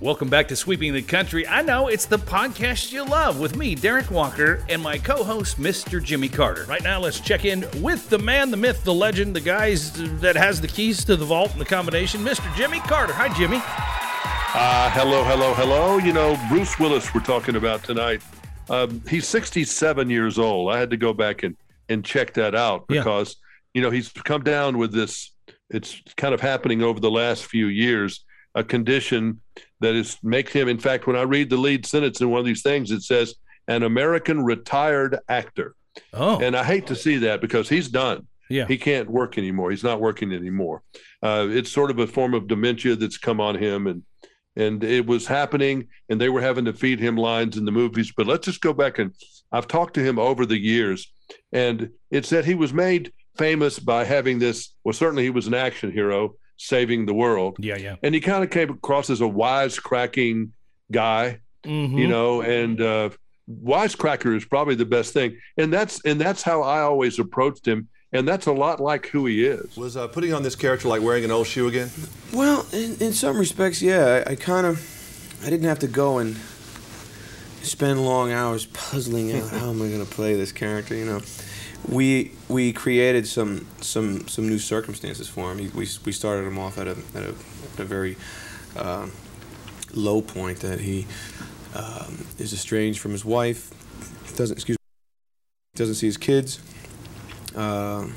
Welcome 0.00 0.28
back 0.28 0.48
to 0.48 0.56
Sweeping 0.56 0.92
the 0.92 1.02
Country. 1.02 1.46
I 1.46 1.62
know 1.62 1.86
it's 1.86 2.06
the 2.06 2.18
podcast 2.18 2.90
you 2.90 3.04
love 3.04 3.38
with 3.38 3.56
me, 3.56 3.76
Derik 3.76 4.10
Walker, 4.10 4.60
and 4.68 4.82
my 4.82 4.98
co 4.98 5.22
host, 5.22 5.60
Mr. 5.60 6.02
Jimmy 6.02 6.28
Carter. 6.28 6.64
Right 6.64 6.82
now, 6.82 6.98
let's 6.98 7.20
check 7.20 7.44
in 7.44 7.64
with 7.80 8.10
the 8.10 8.18
man, 8.18 8.50
the 8.50 8.56
myth, 8.56 8.82
the 8.82 8.92
legend, 8.92 9.36
the 9.36 9.40
guys 9.40 9.92
that 10.20 10.34
has 10.34 10.60
the 10.60 10.66
keys 10.66 11.04
to 11.04 11.14
the 11.14 11.24
vault 11.24 11.52
and 11.52 11.60
the 11.60 11.64
combination, 11.64 12.24
Mr. 12.24 12.52
Jimmy 12.56 12.80
Carter. 12.80 13.12
Hi, 13.12 13.32
Jimmy. 13.34 13.58
Uh, 13.62 14.90
hello, 14.90 15.22
hello, 15.22 15.54
hello. 15.54 15.98
You 15.98 16.12
know, 16.12 16.36
Bruce 16.48 16.76
Willis, 16.80 17.14
we're 17.14 17.20
talking 17.20 17.54
about 17.54 17.84
tonight. 17.84 18.20
Um, 18.70 19.00
he's 19.08 19.28
67 19.28 20.10
years 20.10 20.40
old. 20.40 20.72
I 20.72 20.78
had 20.80 20.90
to 20.90 20.96
go 20.96 21.12
back 21.12 21.44
and, 21.44 21.56
and 21.88 22.04
check 22.04 22.34
that 22.34 22.56
out 22.56 22.88
because, 22.88 23.36
yeah. 23.36 23.78
you 23.78 23.82
know, 23.86 23.90
he's 23.90 24.08
come 24.08 24.42
down 24.42 24.76
with 24.76 24.92
this. 24.92 25.32
It's 25.70 26.02
kind 26.16 26.34
of 26.34 26.40
happening 26.40 26.82
over 26.82 26.98
the 26.98 27.12
last 27.12 27.44
few 27.44 27.68
years, 27.68 28.24
a 28.56 28.64
condition 28.64 29.40
that 29.84 29.94
is 29.94 30.18
makes 30.22 30.52
him. 30.52 30.68
In 30.68 30.78
fact, 30.78 31.06
when 31.06 31.16
I 31.16 31.22
read 31.22 31.50
the 31.50 31.56
lead 31.56 31.86
sentence 31.86 32.20
in 32.20 32.30
one 32.30 32.40
of 32.40 32.46
these 32.46 32.62
things, 32.62 32.90
it 32.90 33.02
says 33.02 33.34
an 33.68 33.82
American 33.82 34.42
retired 34.42 35.18
actor. 35.28 35.74
Oh, 36.12 36.40
and 36.40 36.56
I 36.56 36.64
hate 36.64 36.86
to 36.88 36.96
see 36.96 37.18
that 37.18 37.40
because 37.40 37.68
he's 37.68 37.88
done. 37.88 38.26
Yeah, 38.50 38.66
he 38.66 38.76
can't 38.76 39.08
work 39.08 39.38
anymore. 39.38 39.70
He's 39.70 39.84
not 39.84 40.00
working 40.00 40.32
anymore. 40.32 40.82
Uh, 41.22 41.46
it's 41.50 41.70
sort 41.70 41.90
of 41.90 41.98
a 41.98 42.06
form 42.06 42.34
of 42.34 42.48
dementia 42.48 42.96
that's 42.96 43.18
come 43.18 43.40
on 43.40 43.56
him, 43.56 43.86
and 43.86 44.02
and 44.56 44.84
it 44.84 45.06
was 45.06 45.26
happening, 45.26 45.88
and 46.08 46.20
they 46.20 46.28
were 46.28 46.40
having 46.40 46.64
to 46.66 46.72
feed 46.72 47.00
him 47.00 47.16
lines 47.16 47.56
in 47.56 47.64
the 47.64 47.72
movies. 47.72 48.12
But 48.16 48.26
let's 48.26 48.46
just 48.46 48.60
go 48.60 48.72
back 48.72 48.98
and 48.98 49.12
I've 49.50 49.68
talked 49.68 49.94
to 49.94 50.04
him 50.04 50.18
over 50.18 50.46
the 50.46 50.58
years, 50.58 51.12
and 51.52 51.90
it's 52.10 52.30
that 52.30 52.44
he 52.44 52.54
was 52.54 52.72
made 52.72 53.12
famous 53.36 53.78
by 53.78 54.04
having 54.04 54.38
this. 54.38 54.74
Well, 54.84 54.92
certainly 54.92 55.24
he 55.24 55.30
was 55.30 55.46
an 55.46 55.54
action 55.54 55.92
hero 55.92 56.34
saving 56.56 57.06
the 57.06 57.14
world. 57.14 57.56
Yeah, 57.58 57.76
yeah. 57.76 57.96
And 58.02 58.14
he 58.14 58.20
kind 58.20 58.44
of 58.44 58.50
came 58.50 58.70
across 58.70 59.10
as 59.10 59.20
a 59.20 59.24
wisecracking 59.24 60.50
guy, 60.90 61.40
mm-hmm. 61.64 61.98
you 61.98 62.08
know, 62.08 62.42
and 62.42 62.80
uh, 62.80 63.10
wisecracker 63.50 64.36
is 64.36 64.44
probably 64.44 64.74
the 64.74 64.84
best 64.84 65.12
thing. 65.12 65.38
And 65.56 65.72
that's 65.72 66.04
and 66.04 66.20
that's 66.20 66.42
how 66.42 66.62
I 66.62 66.80
always 66.80 67.18
approached 67.18 67.66
him. 67.66 67.88
And 68.12 68.28
that's 68.28 68.46
a 68.46 68.52
lot 68.52 68.78
like 68.78 69.08
who 69.08 69.26
he 69.26 69.44
is. 69.44 69.76
Was 69.76 69.96
uh, 69.96 70.06
putting 70.06 70.32
on 70.32 70.44
this 70.44 70.54
character 70.54 70.86
like 70.86 71.02
wearing 71.02 71.24
an 71.24 71.32
old 71.32 71.48
shoe 71.48 71.66
again? 71.66 71.90
Well, 72.32 72.64
in, 72.72 72.96
in 73.00 73.12
some 73.12 73.36
respects, 73.36 73.82
yeah. 73.82 74.22
I, 74.24 74.32
I 74.32 74.34
kind 74.36 74.68
of, 74.68 75.40
I 75.44 75.50
didn't 75.50 75.66
have 75.66 75.80
to 75.80 75.88
go 75.88 76.18
and 76.18 76.36
spend 77.62 78.04
long 78.04 78.30
hours 78.30 78.66
puzzling 78.66 79.32
out 79.34 79.50
how 79.50 79.70
am 79.70 79.82
I 79.82 79.88
going 79.88 80.04
to 80.04 80.10
play 80.10 80.34
this 80.34 80.52
character. 80.52 80.94
You 80.94 81.06
know, 81.06 81.22
we 81.88 82.32
we 82.48 82.72
created 82.72 83.26
some 83.26 83.66
some 83.80 84.26
some 84.28 84.48
new 84.48 84.58
circumstances 84.58 85.28
for 85.28 85.52
him. 85.52 85.58
we 85.74 85.86
we 86.04 86.12
started 86.12 86.46
him 86.46 86.58
off 86.58 86.78
at 86.78 86.88
a 86.88 86.96
at 87.14 87.22
a, 87.22 87.34
at 87.74 87.80
a 87.80 87.84
very 87.84 88.16
uh, 88.76 89.08
low 89.92 90.22
point 90.22 90.60
that 90.60 90.80
he 90.80 91.06
um, 91.74 92.26
is 92.38 92.52
estranged 92.52 93.00
from 93.00 93.12
his 93.12 93.24
wife. 93.24 93.70
Doesn't 94.36 94.56
excuse 94.56 94.76
me, 94.78 95.76
doesn't 95.76 95.96
see 95.96 96.06
his 96.06 96.16
kids. 96.16 96.60
Uh, 97.54 98.08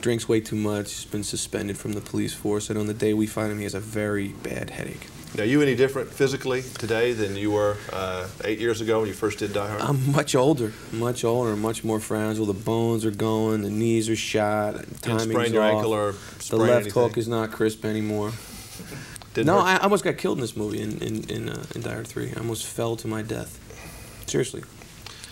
drinks 0.00 0.28
way 0.28 0.40
too 0.40 0.56
much. 0.56 1.10
Been 1.10 1.24
suspended 1.24 1.76
from 1.76 1.92
the 1.92 2.00
police 2.00 2.32
force. 2.32 2.70
And 2.70 2.78
on 2.78 2.86
the 2.86 2.94
day 2.94 3.12
we 3.12 3.26
find 3.26 3.50
him, 3.50 3.58
he 3.58 3.64
has 3.64 3.74
a 3.74 3.80
very 3.80 4.28
bad 4.28 4.70
headache. 4.70 5.08
Are 5.38 5.44
you 5.44 5.60
any 5.60 5.74
different 5.74 6.08
physically 6.10 6.62
today 6.62 7.12
than 7.12 7.36
you 7.36 7.50
were 7.50 7.76
uh, 7.92 8.26
eight 8.44 8.58
years 8.58 8.80
ago 8.80 9.00
when 9.00 9.08
you 9.08 9.14
first 9.14 9.38
did 9.38 9.52
Die 9.52 9.68
Hard? 9.68 9.82
I'm 9.82 10.10
much 10.10 10.34
older, 10.34 10.72
much 10.92 11.24
older, 11.24 11.54
much 11.56 11.84
more 11.84 12.00
fragile. 12.00 12.46
The 12.46 12.54
bones 12.54 13.04
are 13.04 13.10
going, 13.10 13.60
the 13.62 13.70
knees 13.70 14.08
are 14.08 14.16
shot, 14.16 14.76
timing's 15.02 15.24
sprain 15.24 15.52
your 15.52 15.62
off. 15.62 15.74
ankle 15.74 15.92
or 15.92 16.14
the 16.48 16.56
left 16.56 16.86
anything? 16.86 16.92
hook 16.92 17.18
is 17.18 17.28
not 17.28 17.52
crisp 17.52 17.84
anymore. 17.84 18.32
Didn't 19.34 19.48
no, 19.48 19.58
hurt? 19.58 19.66
I 19.66 19.76
almost 19.78 20.04
got 20.04 20.16
killed 20.16 20.38
in 20.38 20.42
this 20.42 20.56
movie 20.56 20.80
in 20.80 20.98
in 20.98 21.28
in, 21.28 21.48
uh, 21.50 21.66
in 21.74 21.82
Die 21.82 21.92
Hard 21.92 22.06
Three. 22.06 22.32
I 22.34 22.38
almost 22.38 22.64
fell 22.64 22.96
to 22.96 23.06
my 23.06 23.20
death. 23.20 23.60
Seriously. 24.26 24.62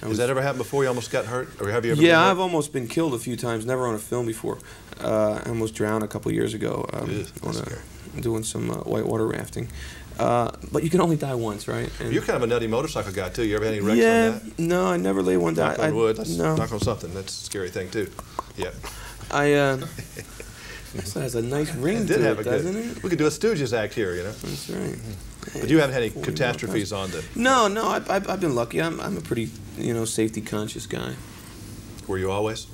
Has 0.05 0.10
was- 0.10 0.19
that 0.19 0.30
ever 0.30 0.41
happened 0.42 0.58
before? 0.58 0.83
You 0.84 0.88
almost 0.88 1.10
got 1.10 1.24
hurt, 1.27 1.48
or 1.60 1.70
have 1.70 1.84
you 1.84 1.92
ever? 1.92 2.02
yeah? 2.02 2.30
I've 2.30 2.38
almost 2.38 2.72
been 2.72 2.87
killed 2.88 3.15
a 3.15 3.19
few 3.19 3.37
times. 3.37 3.66
Never 3.66 3.87
on 3.87 3.94
a 3.94 3.98
film 3.98 4.26
before. 4.26 4.59
Uh, 5.00 5.41
I 5.44 5.48
almost 5.48 5.75
drowned 5.75 6.04
a 6.04 6.09
couple 6.09 6.31
years 6.32 6.54
ago 6.54 6.88
um, 6.92 7.10
Ew, 7.10 7.26
on 7.42 7.56
a, 7.56 8.20
doing 8.20 8.44
some 8.44 8.70
uh, 8.70 8.75
whitewater 8.76 9.26
rafting. 9.26 9.69
Uh, 10.19 10.50
but 10.70 10.84
you 10.84 10.91
can 10.91 11.00
only 11.00 11.16
die 11.16 11.34
once, 11.34 11.66
right? 11.66 11.91
And- 12.00 12.12
You're 12.12 12.22
kind 12.22 12.37
of 12.37 12.42
a 12.42 12.47
nutty 12.47 12.69
motorcycle 12.69 13.12
guy 13.12 13.31
too. 13.31 13.44
You 13.44 13.56
ever 13.56 13.65
had 13.65 13.75
any 13.75 13.82
wrecks 13.82 13.98
yeah, 13.98 14.26
on 14.26 14.48
that? 14.50 14.59
no, 14.60 14.87
I 14.87 14.97
never 14.97 15.22
lay 15.22 15.37
one 15.37 15.54
down. 15.54 15.70
Knock 15.70 15.78
on 15.81 15.84
I, 15.87 15.92
wood. 15.92 16.16
That's 16.16 16.36
no, 16.36 16.54
knock 16.54 16.71
on 16.72 16.81
something. 16.81 17.12
That's 17.15 17.41
a 17.41 17.44
scary 17.44 17.71
thing 17.71 17.91
too. 17.91 18.09
Yeah. 18.56 18.71
I. 19.31 19.54
Uh, 19.54 19.76
this 20.94 21.15
has 21.15 21.34
a 21.34 21.42
nice 21.42 21.75
ring 21.75 21.97
It 21.97 22.00
to 22.03 22.06
did 22.15 22.21
have 22.21 22.38
it, 22.38 22.44
doesn't 22.44 22.72
good. 22.72 22.97
it? 22.98 23.03
We 23.03 23.09
could 23.10 23.19
do 23.19 23.26
a 23.26 23.31
Stooges 23.31 23.76
act 23.76 23.94
here, 23.94 24.15
you 24.15 24.22
know. 24.22 24.31
That's 24.32 24.71
right. 24.71 24.97
But 25.53 25.69
you 25.71 25.78
haven't 25.78 25.94
had 25.94 26.03
any 26.03 26.10
catastrophes 26.22 26.93
on 26.93 27.10
the. 27.10 27.25
No, 27.37 27.69
no, 27.69 27.84
I, 27.88 27.99
I, 28.09 28.16
I've 28.16 28.41
been 28.41 28.55
lucky. 28.55 28.81
I'm, 28.82 29.00
I'm 29.00 29.16
a 29.16 29.21
pretty, 29.21 29.50
you 29.78 29.93
know, 29.94 30.05
safety 30.05 30.41
conscious 30.41 30.87
guy. 30.87 31.15
Were 32.06 32.19
you 32.19 32.31
always 32.31 32.66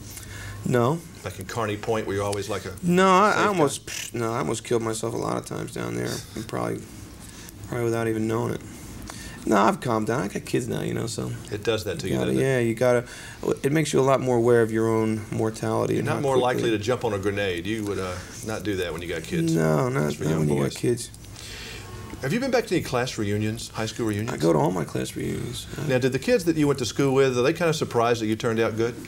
No, 0.66 0.98
like 1.24 1.38
in 1.38 1.46
Carney 1.46 1.76
Point? 1.76 2.06
Were 2.06 2.14
you 2.14 2.22
always 2.22 2.48
like 2.48 2.64
a? 2.64 2.72
no, 2.82 3.08
I, 3.08 3.32
I 3.36 3.46
almost, 3.46 3.86
psh, 3.86 4.14
no, 4.14 4.32
I 4.32 4.38
almost 4.38 4.64
killed 4.64 4.82
myself 4.82 5.14
a 5.14 5.16
lot 5.16 5.36
of 5.36 5.46
times 5.46 5.72
down 5.72 5.94
there, 5.94 6.10
and 6.34 6.46
probably, 6.48 6.80
probably 7.68 7.84
without 7.84 8.08
even 8.08 8.26
knowing 8.26 8.54
it. 8.54 8.60
No, 9.46 9.56
I've 9.56 9.80
calmed 9.80 10.06
down. 10.08 10.20
I 10.20 10.28
got 10.28 10.44
kids 10.44 10.68
now, 10.68 10.82
you 10.82 10.92
know, 10.92 11.06
so 11.06 11.30
It 11.50 11.64
does 11.64 11.84
that 11.84 11.98
to 12.00 12.06
you 12.06 12.12
you, 12.12 12.18
gotta, 12.18 12.30
doesn't 12.32 12.42
it? 12.44 12.46
yeah, 12.46 12.58
you 12.58 12.74
gotta. 12.74 13.04
It 13.62 13.72
makes 13.72 13.90
you 13.92 13.98
a 14.00 14.02
lot 14.02 14.20
more 14.20 14.36
aware 14.36 14.60
of 14.60 14.70
your 14.70 14.86
own 14.88 15.22
mortality. 15.30 15.94
You're 15.94 16.02
not 16.02 16.20
more 16.20 16.34
quickly- 16.34 16.54
likely 16.62 16.70
to 16.72 16.78
jump 16.78 17.04
on 17.06 17.14
a 17.14 17.18
grenade. 17.18 17.66
You 17.66 17.84
would 17.84 17.98
uh, 17.98 18.14
not 18.46 18.64
do 18.64 18.76
that 18.76 18.92
when 18.92 19.00
you 19.00 19.08
got 19.08 19.22
kids. 19.22 19.54
No, 19.54 19.88
not, 19.88 20.02
not 20.02 20.18
young 20.18 20.40
when 20.40 20.48
you 20.50 20.54
boys. 20.56 20.74
got 20.74 20.80
kids. 20.80 21.10
Have 22.22 22.34
you 22.34 22.40
been 22.40 22.50
back 22.50 22.66
to 22.66 22.74
any 22.74 22.84
class 22.84 23.16
reunions, 23.16 23.70
high 23.70 23.86
school 23.86 24.06
reunions? 24.06 24.30
I 24.32 24.36
go 24.36 24.52
to 24.52 24.58
all 24.58 24.70
my 24.70 24.84
class 24.84 25.16
reunions. 25.16 25.66
Uh, 25.78 25.84
Now, 25.86 25.98
did 25.98 26.12
the 26.12 26.18
kids 26.18 26.44
that 26.44 26.56
you 26.56 26.66
went 26.66 26.78
to 26.80 26.84
school 26.84 27.14
with, 27.14 27.38
are 27.38 27.42
they 27.42 27.54
kind 27.54 27.70
of 27.70 27.76
surprised 27.76 28.20
that 28.20 28.26
you 28.26 28.36
turned 28.36 28.60
out 28.60 28.76
good? 28.76 28.94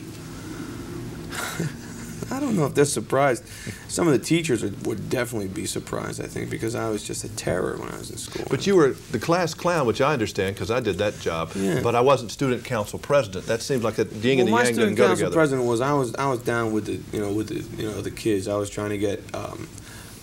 I 2.31 2.39
don't 2.39 2.55
know 2.55 2.65
if 2.65 2.73
they're 2.73 2.85
surprised. 2.85 3.43
Some 3.87 4.07
of 4.07 4.13
the 4.13 4.19
teachers 4.25 4.63
would, 4.63 4.87
would 4.87 5.09
definitely 5.11 5.47
be 5.47 5.67
surprised, 5.67 6.19
I 6.19 6.25
think, 6.25 6.49
because 6.49 6.73
I 6.73 6.89
was 6.89 7.03
just 7.03 7.23
a 7.23 7.29
terror 7.35 7.77
when 7.77 7.89
I 7.89 7.97
was 7.97 8.09
in 8.09 8.17
school. 8.17 8.47
But 8.49 8.65
you 8.65 8.75
were 8.75 8.89
the 9.11 9.19
class 9.19 9.53
clown, 9.53 9.85
which 9.85 10.01
I 10.01 10.13
understand 10.13 10.55
because 10.55 10.71
I 10.71 10.79
did 10.79 10.97
that 10.97 11.19
job. 11.19 11.51
Yeah. 11.53 11.81
But 11.83 11.93
I 11.93 12.01
wasn't 12.01 12.31
student 12.31 12.63
council 12.65 12.97
president. 12.97 13.45
That 13.45 13.61
seems 13.61 13.83
like 13.83 13.99
a 13.99 14.05
yin 14.05 14.39
and 14.39 14.49
well, 14.51 14.63
my 14.63 14.63
the 14.63 14.69
yang 14.69 14.73
student 14.73 14.97
didn't 14.97 14.97
go 14.97 15.07
council 15.09 15.31
president 15.31 15.67
was 15.67 15.81
I 15.81 15.93
was 15.93 16.15
I 16.15 16.27
was 16.27 16.39
down 16.39 16.73
with 16.73 16.85
the 16.87 16.99
you 17.15 17.23
know 17.23 17.31
with 17.31 17.49
the 17.49 17.61
you 17.79 17.87
know 17.87 18.01
the 18.01 18.09
kids. 18.09 18.47
I 18.47 18.55
was 18.55 18.71
trying 18.71 18.89
to 18.89 18.97
get 18.97 19.21
um, 19.35 19.67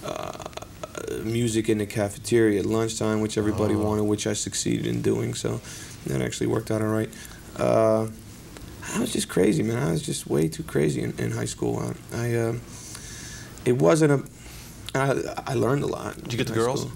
uh, 0.04 0.44
music 1.24 1.68
in 1.68 1.78
the 1.78 1.86
cafeteria 1.86 2.60
at 2.60 2.66
lunchtime, 2.66 3.20
which 3.20 3.36
everybody 3.38 3.74
Oh. 3.74 3.78
wanted, 3.84 4.04
which 4.04 4.26
I 4.26 4.32
succeeded 4.32 4.86
in 4.86 5.02
doing. 5.02 5.34
So 5.34 5.60
that 6.06 6.20
actually 6.22 6.46
worked 6.48 6.70
out 6.70 6.80
all 6.82 6.88
right. 6.88 7.10
Uh, 7.58 8.06
I 8.94 8.98
was 9.00 9.12
just 9.12 9.28
crazy, 9.28 9.62
man. 9.62 9.78
I 9.78 9.92
was 9.92 10.02
just 10.02 10.26
way 10.26 10.48
too 10.48 10.62
crazy 10.62 11.02
in, 11.02 11.14
in 11.18 11.30
high 11.32 11.44
school. 11.44 11.78
I, 12.12 12.16
I 12.16 12.34
uh, 12.34 12.54
it 13.64 13.76
wasn't 13.76 14.12
a. 14.12 14.98
I, 14.98 15.52
I 15.52 15.54
learned 15.54 15.82
a 15.84 15.86
lot. 15.86 16.16
Did 16.22 16.32
you 16.32 16.38
get 16.38 16.46
the 16.48 16.54
girls? 16.54 16.80
school. 16.82 16.92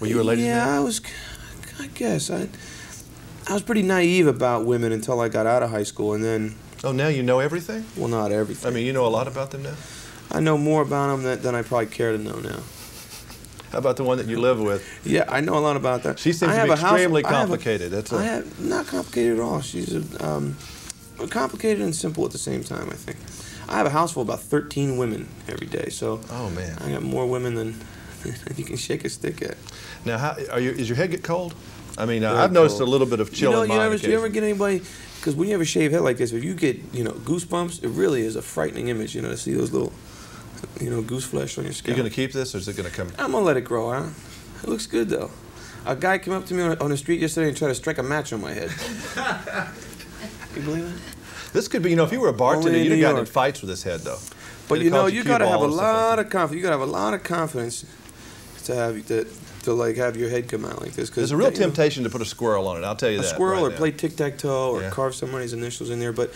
Were 0.00 0.06
you 0.06 0.20
a 0.20 0.24
ladies' 0.24 0.46
Yeah? 0.46 0.76
I 0.76 0.80
was. 0.80 1.00
I 1.78 1.86
guess 1.88 2.30
I. 2.30 2.48
I 3.48 3.54
was 3.54 3.62
pretty 3.62 3.82
naive 3.82 4.26
about 4.28 4.66
women 4.66 4.92
until 4.92 5.20
I 5.20 5.28
got 5.28 5.46
out 5.46 5.62
of 5.62 5.70
high 5.70 5.82
school, 5.82 6.14
and 6.14 6.22
then, 6.22 6.54
Oh, 6.84 6.92
now 6.92 7.08
you 7.08 7.22
know 7.24 7.40
everything? 7.40 7.84
well, 7.96 8.06
not 8.08 8.30
everything. 8.30 8.70
I 8.70 8.74
mean, 8.74 8.86
you 8.86 8.92
know 8.92 9.04
a 9.04 9.08
lot 9.10 9.26
about 9.26 9.50
them 9.50 9.62
now? 9.64 9.74
I 10.30 10.38
know 10.40 10.56
more 10.56 10.82
about 10.82 11.08
them 11.08 11.22
than, 11.24 11.42
than 11.42 11.54
I 11.56 11.62
probably 11.62 11.86
care 11.86 12.12
to 12.12 12.18
know 12.18 12.36
now. 12.38 12.60
How 13.72 13.78
about 13.78 13.96
the 13.96 14.04
one 14.04 14.18
that 14.18 14.26
you 14.26 14.38
live 14.38 14.60
with? 14.60 14.86
Yeah, 15.02 15.24
I 15.28 15.40
know 15.40 15.54
a 15.56 15.60
lot 15.60 15.76
about 15.76 16.02
that. 16.02 16.18
She 16.18 16.34
seems 16.34 16.52
I 16.52 16.58
to 16.58 16.74
be 16.74 16.78
house- 16.78 16.92
extremely 16.92 17.24
I 17.24 17.28
have 17.30 17.36
a- 17.36 17.40
complicated. 17.56 17.90
That's 17.90 18.12
a- 18.12 18.16
I 18.16 18.24
have 18.24 18.60
not 18.60 18.86
complicated 18.86 19.38
at 19.38 19.42
all. 19.42 19.62
She's 19.62 19.94
a, 19.94 20.02
um, 20.24 20.56
complicated 21.30 21.82
and 21.82 21.96
simple 21.96 22.24
at 22.26 22.32
the 22.32 22.38
same 22.38 22.62
time. 22.62 22.88
I 22.90 22.94
think. 22.94 23.16
I 23.70 23.76
have 23.78 23.86
a 23.86 23.90
house 23.90 24.12
full 24.12 24.22
of 24.22 24.28
about 24.28 24.42
13 24.42 24.98
women 24.98 25.26
every 25.48 25.66
day, 25.66 25.88
so 25.88 26.20
Oh, 26.30 26.50
man. 26.50 26.76
I 26.84 26.90
got 26.90 27.02
more 27.02 27.26
women 27.26 27.54
than, 27.54 27.80
you 28.56 28.64
can 28.64 28.76
shake 28.76 29.06
a 29.06 29.08
stick 29.08 29.40
at. 29.40 29.56
Now, 30.04 30.18
how, 30.18 30.36
are 30.50 30.60
you, 30.60 30.72
is 30.72 30.88
your 30.90 30.96
head 30.96 31.10
get 31.10 31.22
cold? 31.22 31.54
I 31.96 32.04
mean, 32.04 32.24
uh, 32.24 32.32
Very 32.32 32.44
I've 32.44 32.52
noticed 32.52 32.76
cold. 32.78 32.88
a 32.88 32.90
little 32.90 33.06
bit 33.06 33.20
of 33.20 33.32
chill 33.32 33.50
you 33.52 33.56
know, 33.56 33.62
in 33.62 33.70
you 33.70 33.76
mine 33.78 33.92
ever, 33.92 34.06
you 34.06 34.14
ever 34.14 34.28
get 34.28 34.42
anybody? 34.42 34.82
Because 35.18 35.34
when 35.34 35.48
you 35.48 35.54
have 35.54 35.62
a 35.62 35.64
shaved 35.64 35.94
head 35.94 36.02
like 36.02 36.18
this, 36.18 36.32
if 36.32 36.44
you 36.44 36.52
get 36.54 36.78
you 36.92 37.04
know 37.04 37.12
goosebumps, 37.12 37.82
it 37.84 37.88
really 37.88 38.22
is 38.22 38.34
a 38.36 38.42
frightening 38.42 38.88
image. 38.88 39.14
You 39.14 39.22
know, 39.22 39.30
to 39.30 39.36
see 39.36 39.54
those 39.54 39.70
little, 39.72 39.92
you 40.80 40.90
know, 40.90 41.02
goose 41.02 41.24
flesh 41.24 41.58
on 41.58 41.64
your 41.64 41.72
skin 41.72 41.92
Are 41.92 41.94
scalp. 41.94 41.96
you 41.96 42.02
going 42.02 42.10
to 42.10 42.14
keep 42.16 42.32
this, 42.32 42.54
or 42.54 42.58
is 42.58 42.68
it 42.68 42.76
going 42.76 42.88
to 42.88 42.94
come? 42.94 43.08
I'm 43.18 43.32
gonna 43.32 43.44
let 43.44 43.56
it 43.56 43.62
grow 43.62 43.92
out. 43.92 44.10
It 44.62 44.68
looks 44.68 44.86
good 44.86 45.08
though. 45.08 45.30
A 45.84 45.96
guy 45.96 46.18
came 46.18 46.34
up 46.34 46.46
to 46.46 46.54
me 46.54 46.62
on, 46.62 46.78
on 46.78 46.90
the 46.90 46.96
street 46.96 47.20
yesterday 47.20 47.48
and 47.48 47.56
tried 47.56 47.68
to 47.68 47.74
strike 47.74 47.98
a 47.98 48.02
match 48.02 48.32
on 48.32 48.40
my 48.40 48.52
head. 48.52 48.70
Can 48.70 49.66
you 50.56 50.62
believe 50.62 50.84
that? 50.84 51.52
This 51.52 51.68
could 51.68 51.82
be, 51.82 51.90
you 51.90 51.96
know, 51.96 52.04
if 52.04 52.12
you 52.12 52.20
were 52.20 52.28
a 52.28 52.32
bartender, 52.32 52.78
you'd 52.78 52.92
have 52.92 53.00
gotten 53.00 53.18
in 53.20 53.26
fights 53.26 53.60
with 53.60 53.68
this 53.68 53.82
head, 53.82 54.00
though. 54.00 54.18
But 54.68 54.80
you 54.80 54.90
know, 54.90 55.06
you 55.06 55.24
gotta 55.24 55.46
have 55.46 55.60
a 55.60 55.64
stuff 55.64 55.76
like 55.76 55.82
lot 55.82 56.18
of 56.20 56.30
confidence. 56.30 56.56
You 56.56 56.62
gotta 56.62 56.78
have 56.78 56.88
a 56.88 56.90
lot 56.92 57.14
of 57.14 57.22
confidence 57.24 57.84
to 58.64 58.74
have 58.74 59.06
to, 59.08 59.26
to 59.64 59.72
like 59.74 59.96
have 59.96 60.16
your 60.16 60.30
head 60.30 60.48
come 60.48 60.64
out 60.64 60.80
like 60.80 60.92
this. 60.92 61.10
Cause 61.10 61.16
There's 61.16 61.30
a 61.32 61.36
real 61.36 61.48
you 61.48 61.54
know, 61.58 61.66
temptation 61.66 62.04
to 62.04 62.10
put 62.10 62.22
a 62.22 62.24
squirrel 62.24 62.68
on 62.68 62.78
it. 62.78 62.84
I'll 62.84 62.96
tell 62.96 63.10
you 63.10 63.18
a 63.18 63.22
that. 63.22 63.26
A 63.26 63.34
squirrel 63.34 63.62
right 63.62 63.68
or 63.68 63.70
now. 63.70 63.76
play 63.76 63.90
tic 63.90 64.16
tac 64.16 64.38
toe 64.38 64.70
or 64.70 64.82
Yeah. 64.82 64.90
carve 64.90 65.14
somebody's 65.14 65.52
initials 65.52 65.90
in 65.90 65.98
there. 65.98 66.12
But 66.12 66.32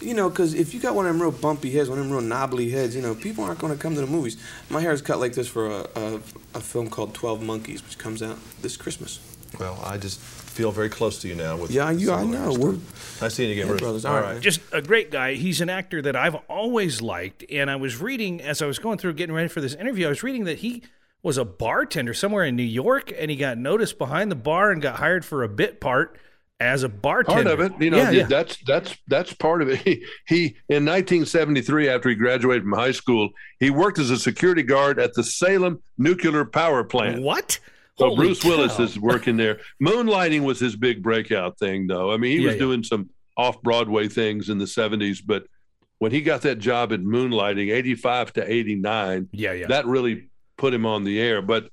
You 0.00 0.14
know, 0.14 0.28
because 0.28 0.54
if 0.54 0.74
you 0.74 0.80
got 0.80 0.94
one 0.94 1.06
of 1.06 1.12
them 1.12 1.22
real 1.22 1.30
bumpy 1.30 1.70
heads, 1.70 1.88
one 1.88 1.98
of 1.98 2.04
them 2.04 2.12
real 2.12 2.20
knobbly 2.20 2.70
heads, 2.70 2.94
you 2.94 3.02
know, 3.02 3.14
people 3.14 3.44
aren't 3.44 3.58
going 3.58 3.72
to 3.72 3.78
come 3.78 3.94
to 3.94 4.00
the 4.00 4.06
movies. 4.06 4.36
My 4.68 4.80
hair 4.80 4.92
is 4.92 5.00
cut 5.00 5.18
like 5.18 5.32
this 5.32 5.48
for 5.48 5.66
a, 5.66 5.86
a, 5.96 6.14
a 6.54 6.60
film 6.60 6.90
called 6.90 7.14
Twelve 7.14 7.42
Monkeys, 7.42 7.82
which 7.82 7.98
comes 7.98 8.22
out 8.22 8.38
this 8.60 8.76
Christmas. 8.76 9.20
Well, 9.58 9.80
I 9.84 9.98
just 9.98 10.20
feel 10.20 10.72
very 10.72 10.88
close 10.88 11.20
to 11.22 11.28
you 11.28 11.34
now. 11.34 11.56
With 11.56 11.70
yeah, 11.70 11.90
you, 11.90 12.12
I 12.12 12.24
know. 12.24 12.54
We're 12.58 12.76
nice 13.20 13.34
seeing 13.34 13.50
you 13.50 13.62
again, 13.62 13.72
hey, 13.72 13.78
brothers. 13.78 14.04
All 14.04 14.20
right, 14.20 14.40
just 14.40 14.60
a 14.72 14.82
great 14.82 15.10
guy. 15.10 15.34
He's 15.34 15.60
an 15.60 15.70
actor 15.70 16.02
that 16.02 16.16
I've 16.16 16.34
always 16.48 17.00
liked, 17.00 17.44
and 17.50 17.70
I 17.70 17.76
was 17.76 18.00
reading 18.00 18.40
as 18.40 18.62
I 18.62 18.66
was 18.66 18.78
going 18.78 18.98
through 18.98 19.14
getting 19.14 19.34
ready 19.34 19.48
for 19.48 19.60
this 19.60 19.74
interview. 19.74 20.06
I 20.06 20.08
was 20.10 20.22
reading 20.22 20.44
that 20.44 20.58
he 20.58 20.82
was 21.22 21.38
a 21.38 21.44
bartender 21.44 22.12
somewhere 22.12 22.44
in 22.44 22.56
New 22.56 22.62
York, 22.62 23.12
and 23.16 23.30
he 23.30 23.36
got 23.36 23.56
noticed 23.56 23.96
behind 23.96 24.30
the 24.30 24.36
bar 24.36 24.70
and 24.70 24.82
got 24.82 24.96
hired 24.96 25.24
for 25.24 25.42
a 25.42 25.48
bit 25.48 25.80
part 25.80 26.18
as 26.60 26.82
a 26.82 26.88
bartender. 26.88 27.44
Part 27.44 27.60
of 27.60 27.60
it, 27.60 27.82
you 27.82 27.90
know, 27.90 27.98
yeah, 27.98 28.10
yeah. 28.10 28.26
that's 28.26 28.58
that's 28.66 28.96
that's 29.08 29.32
part 29.34 29.62
of 29.62 29.68
it. 29.68 29.80
He, 29.84 30.04
he 30.26 30.44
in 30.68 30.84
1973, 30.84 31.88
after 31.88 32.08
he 32.08 32.14
graduated 32.14 32.62
from 32.62 32.72
high 32.72 32.92
school, 32.92 33.30
he 33.60 33.70
worked 33.70 33.98
as 33.98 34.10
a 34.10 34.18
security 34.18 34.62
guard 34.62 34.98
at 34.98 35.14
the 35.14 35.24
Salem 35.24 35.82
nuclear 35.98 36.44
power 36.44 36.84
plant. 36.84 37.22
What? 37.22 37.58
So 37.98 38.06
Holy 38.08 38.16
Bruce 38.16 38.42
cow. 38.42 38.48
Willis 38.48 38.78
is 38.78 38.98
working 38.98 39.36
there. 39.36 39.60
Moonlighting 39.82 40.42
was 40.42 40.58
his 40.58 40.74
big 40.74 41.02
breakout 41.02 41.58
thing, 41.58 41.86
though. 41.86 42.12
I 42.12 42.16
mean, 42.16 42.38
he 42.38 42.44
yeah, 42.44 42.50
was 42.50 42.58
doing 42.58 42.82
some 42.82 43.10
off 43.36 43.60
Broadway 43.62 44.08
things 44.08 44.48
in 44.48 44.58
the 44.58 44.64
70s, 44.64 45.18
but 45.24 45.44
when 45.98 46.10
he 46.10 46.20
got 46.20 46.42
that 46.42 46.58
job 46.58 46.92
at 46.92 47.00
Moonlighting, 47.00 47.72
85 47.72 48.32
to 48.34 48.52
89, 48.52 49.28
yeah, 49.32 49.52
yeah. 49.52 49.66
that 49.68 49.86
really 49.86 50.28
put 50.58 50.74
him 50.74 50.86
on 50.86 51.04
the 51.04 51.20
air. 51.20 51.40
But 51.40 51.70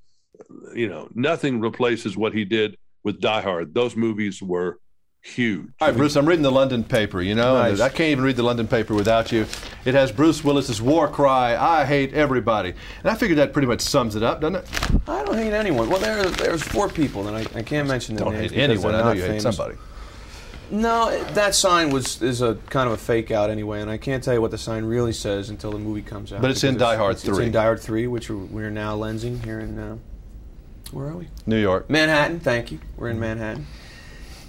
you 0.74 0.90
know, 0.90 1.08
nothing 1.14 1.60
replaces 1.60 2.18
what 2.18 2.34
he 2.34 2.46
did 2.46 2.78
with 3.04 3.20
Die 3.20 3.42
Hard. 3.42 3.74
Those 3.74 3.96
movies 3.96 4.42
were 4.42 4.80
huge. 5.24 5.68
All 5.80 5.88
right, 5.88 5.98
Bruce, 5.98 6.16
I'm 6.16 6.26
reading 6.26 6.44
the 6.44 6.52
London 6.52 6.84
paper, 6.84 7.22
you 7.22 7.36
know, 7.36 7.54
nice. 7.54 7.80
I 7.80 7.90
can't 7.90 8.12
even 8.12 8.24
read 8.24 8.36
the 8.36 8.44
London 8.44 8.68
paper 8.68 8.94
without 8.96 9.32
you. 9.32 9.46
It 9.86 9.94
has 9.94 10.12
Bruce 10.12 10.44
Willis's 10.44 10.82
war 10.82 11.08
cry, 11.08 11.56
I 11.56 11.86
hate 11.86 12.14
everybody. 12.14 12.70
And 12.70 13.12
I 13.12 13.16
figured 13.16 13.38
that 13.38 13.54
pretty 13.54 13.68
much 13.68 13.82
sums 13.82 14.16
it 14.16 14.24
up, 14.24 14.42
doesn't 14.42 14.56
it? 14.56 15.02
I 15.08 15.24
don't 15.24 15.38
hate 15.38 15.54
anyone. 15.54 15.90
Well, 15.90 16.00
there, 16.00 16.24
there's 16.26 16.64
four 16.64 16.90
people, 16.90 17.28
and 17.28 17.38
I, 17.38 17.60
I 17.60 17.62
can't 17.62 17.88
mention 17.88 18.16
them. 18.16 18.26
Don't 18.26 18.36
hate 18.36 18.54
anyone. 18.54 18.96
I 18.96 19.02
know 19.02 19.12
you 19.12 19.22
famous. 19.22 19.44
hate 19.44 19.54
somebody. 19.54 19.78
No, 20.72 21.22
that 21.34 21.54
sign 21.54 21.90
was 21.90 22.22
is 22.22 22.42
a 22.42 22.56
kind 22.70 22.88
of 22.88 22.94
a 22.94 22.98
fake 22.98 23.30
out 23.30 23.50
anyway, 23.50 23.82
and 23.82 23.92
I 23.92 23.98
can't 23.98 24.24
tell 24.24 24.34
you 24.34 24.40
what 24.40 24.52
the 24.52 24.58
sign 24.58 24.86
really 24.86 25.12
says 25.12 25.50
until 25.50 25.72
the 25.72 25.78
movie 25.78 26.02
comes 26.02 26.32
out. 26.32 26.42
But 26.42 26.50
it's 26.50 26.64
in 26.64 26.78
Die 26.78 26.96
Hard 26.96 27.18
Three. 27.18 27.32
It's 27.32 27.40
in 27.40 27.52
Die 27.52 27.62
Hard 27.62 27.82
Three, 27.82 28.08
which 28.08 28.30
we're 28.30 28.70
now 28.70 28.96
lensing 28.96 29.44
here 29.44 29.60
in 29.60 29.78
uh, 29.78 29.98
where 30.92 31.08
are 31.08 31.16
we? 31.16 31.28
New 31.46 31.60
York, 31.60 31.90
Manhattan. 31.90 32.40
Thank 32.40 32.72
you. 32.72 32.80
We're 32.98 33.10
in 33.10 33.20
Manhattan. 33.20 33.66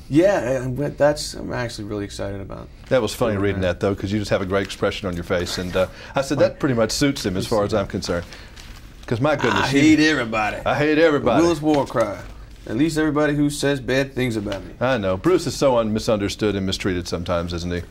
Yeah, 0.09 0.69
that's 0.69 1.35
I'm 1.35 1.53
actually 1.53 1.85
really 1.85 2.05
excited 2.05 2.41
about. 2.41 2.69
That 2.89 3.01
was 3.01 3.15
funny 3.15 3.37
reading 3.39 3.63
that, 3.63 3.81
though, 3.81 3.95
because 3.95 4.13
you 4.13 4.19
just 4.19 4.31
have 4.31 4.43
a 4.43 4.47
great 4.47 4.65
expression 4.65 5.09
on 5.09 5.15
your 5.15 5.25
face, 5.25 5.57
and 5.59 5.75
uh, 5.75 5.87
I 6.15 6.21
said 6.21 6.39
that 6.41 6.61
pretty 6.61 6.75
much 6.75 6.91
suits 6.91 7.25
him 7.25 7.37
as 7.37 7.47
far 7.47 7.65
as 7.65 7.73
I'm 7.73 7.87
concerned. 7.87 8.27
Because 9.01 9.21
my 9.21 9.37
goodness, 9.37 9.65
I 9.65 9.69
hate 9.69 10.01
everybody. 10.01 10.59
I 10.67 10.77
hate 10.77 10.99
everybody. 10.99 11.43
Willis 11.43 11.63
war 11.63 11.87
cry. 11.87 12.23
At 12.67 12.77
least 12.77 12.99
everybody 12.99 13.35
who 13.35 13.51
says 13.51 13.81
bad 13.81 14.15
things 14.15 14.37
about 14.37 14.63
me. 14.65 14.75
I 14.81 14.99
know. 14.99 15.17
Bruce 15.17 15.47
is 15.47 15.57
so 15.57 15.83
misunderstood 15.83 16.55
and 16.55 16.65
mistreated 16.65 17.09
sometimes, 17.09 17.53
isn't 17.53 17.73
he? 17.73 17.83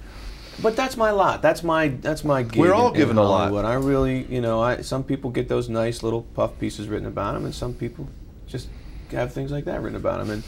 But 0.62 0.76
that's 0.76 0.96
my 0.96 1.12
lot. 1.12 1.42
That's 1.42 1.64
my 1.64 1.88
that's 1.88 2.24
my 2.24 2.44
gig. 2.44 2.60
We're 2.60 2.74
all 2.74 2.90
in, 2.90 2.98
given 2.98 3.18
in 3.18 3.24
a 3.24 3.28
lot. 3.28 3.66
I 3.66 3.74
really, 3.74 4.26
you 4.26 4.42
know, 4.42 4.62
I 4.62 4.82
some 4.82 5.04
people 5.04 5.32
get 5.32 5.50
those 5.50 5.70
nice 5.70 6.04
little 6.04 6.22
puff 6.22 6.58
pieces 6.60 6.88
written 6.88 7.08
about 7.08 7.34
them, 7.34 7.46
and 7.46 7.56
some 7.56 7.74
people 7.74 8.08
just 8.52 8.68
have 9.12 9.34
things 9.34 9.52
like 9.52 9.66
that 9.66 9.82
written 9.82 9.96
about 9.96 10.26
them, 10.26 10.30
and 10.30 10.44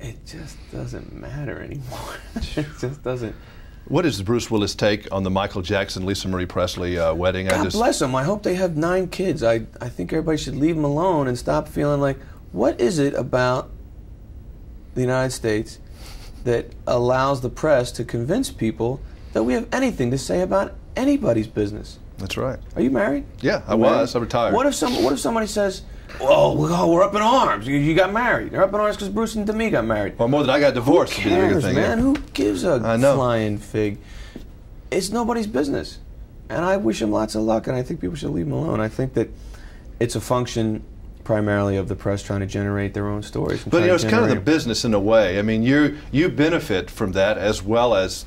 it 0.00 0.24
just 0.26 0.56
doesn't 0.70 1.12
matter 1.12 1.60
anymore. 1.60 2.16
it 2.56 2.66
just 2.78 3.02
doesn't. 3.02 3.34
What 3.86 4.06
is 4.06 4.22
Bruce 4.22 4.50
Willis' 4.50 4.76
take 4.76 5.10
on 5.12 5.24
the 5.24 5.30
Michael 5.30 5.60
Jackson 5.60 6.06
Lisa 6.06 6.28
Marie 6.28 6.46
Presley 6.46 6.98
uh, 6.98 7.12
wedding? 7.14 7.46
God 7.46 7.60
I 7.60 7.64
just... 7.64 7.76
bless 7.76 7.98
them. 7.98 8.14
I 8.14 8.22
hope 8.22 8.42
they 8.42 8.54
have 8.54 8.76
nine 8.76 9.08
kids. 9.08 9.42
I 9.42 9.66
I 9.80 9.88
think 9.88 10.12
everybody 10.12 10.38
should 10.38 10.56
leave 10.56 10.76
them 10.76 10.84
alone 10.84 11.26
and 11.26 11.36
stop 11.36 11.68
feeling 11.68 12.00
like 12.00 12.18
what 12.52 12.80
is 12.80 12.98
it 12.98 13.14
about 13.14 13.70
the 14.94 15.00
United 15.00 15.30
States 15.30 15.78
that 16.44 16.66
allows 16.86 17.40
the 17.40 17.48
press 17.48 17.90
to 17.92 18.04
convince 18.04 18.50
people 18.50 19.00
that 19.32 19.42
we 19.42 19.54
have 19.54 19.66
anything 19.72 20.10
to 20.10 20.18
say 20.18 20.42
about 20.42 20.74
anybody's 20.96 21.46
business? 21.46 21.98
That's 22.18 22.36
right. 22.36 22.58
Are 22.76 22.82
you 22.82 22.90
married? 22.90 23.24
Yeah, 23.40 23.62
I 23.66 23.74
was. 23.74 24.14
I'm 24.14 24.22
retired. 24.22 24.54
What 24.54 24.66
if 24.66 24.74
some? 24.74 25.02
What 25.02 25.12
if 25.12 25.18
somebody 25.18 25.46
says, 25.48 25.82
"Oh, 26.20 26.90
we're 26.90 27.02
up 27.02 27.14
in 27.14 27.22
arms. 27.22 27.66
You, 27.66 27.76
you 27.76 27.94
got 27.94 28.12
married. 28.12 28.52
They're 28.52 28.62
up 28.62 28.72
in 28.72 28.80
arms 28.80 28.96
because 28.96 29.08
Bruce 29.08 29.34
and 29.34 29.46
Demi 29.46 29.70
got 29.70 29.84
married." 29.84 30.18
Well, 30.18 30.28
more 30.28 30.42
than 30.42 30.50
I 30.50 30.60
got 30.60 30.74
divorced. 30.74 31.14
Who 31.14 31.28
cares, 31.30 31.64
thing, 31.64 31.74
man? 31.74 31.98
Yeah. 31.98 32.02
Who 32.02 32.16
gives 32.32 32.64
a 32.64 32.80
flying 32.80 33.58
fig? 33.58 33.98
It's 34.90 35.10
nobody's 35.10 35.46
business, 35.46 35.98
and 36.48 36.64
I 36.64 36.76
wish 36.76 37.00
him 37.00 37.10
lots 37.10 37.34
of 37.34 37.42
luck. 37.42 37.66
And 37.66 37.76
I 37.76 37.82
think 37.82 38.00
people 38.00 38.16
should 38.16 38.30
leave 38.30 38.46
him 38.46 38.52
alone. 38.52 38.80
I 38.80 38.88
think 38.88 39.14
that 39.14 39.30
it's 40.00 40.16
a 40.16 40.20
function 40.20 40.84
primarily 41.24 41.76
of 41.76 41.88
the 41.88 41.94
press 41.94 42.22
trying 42.22 42.40
to 42.40 42.46
generate 42.46 42.94
their 42.94 43.06
own 43.06 43.22
stories. 43.22 43.64
But 43.64 43.82
you 43.82 43.86
know, 43.88 43.94
it's 43.94 44.04
kind 44.04 44.24
of 44.24 44.28
the 44.28 44.40
business 44.40 44.84
in 44.84 44.94
a 44.94 45.00
way. 45.00 45.38
I 45.38 45.42
mean, 45.42 45.62
you 45.62 45.98
you 46.10 46.28
benefit 46.28 46.90
from 46.90 47.12
that 47.12 47.38
as 47.38 47.62
well 47.62 47.94
as 47.94 48.24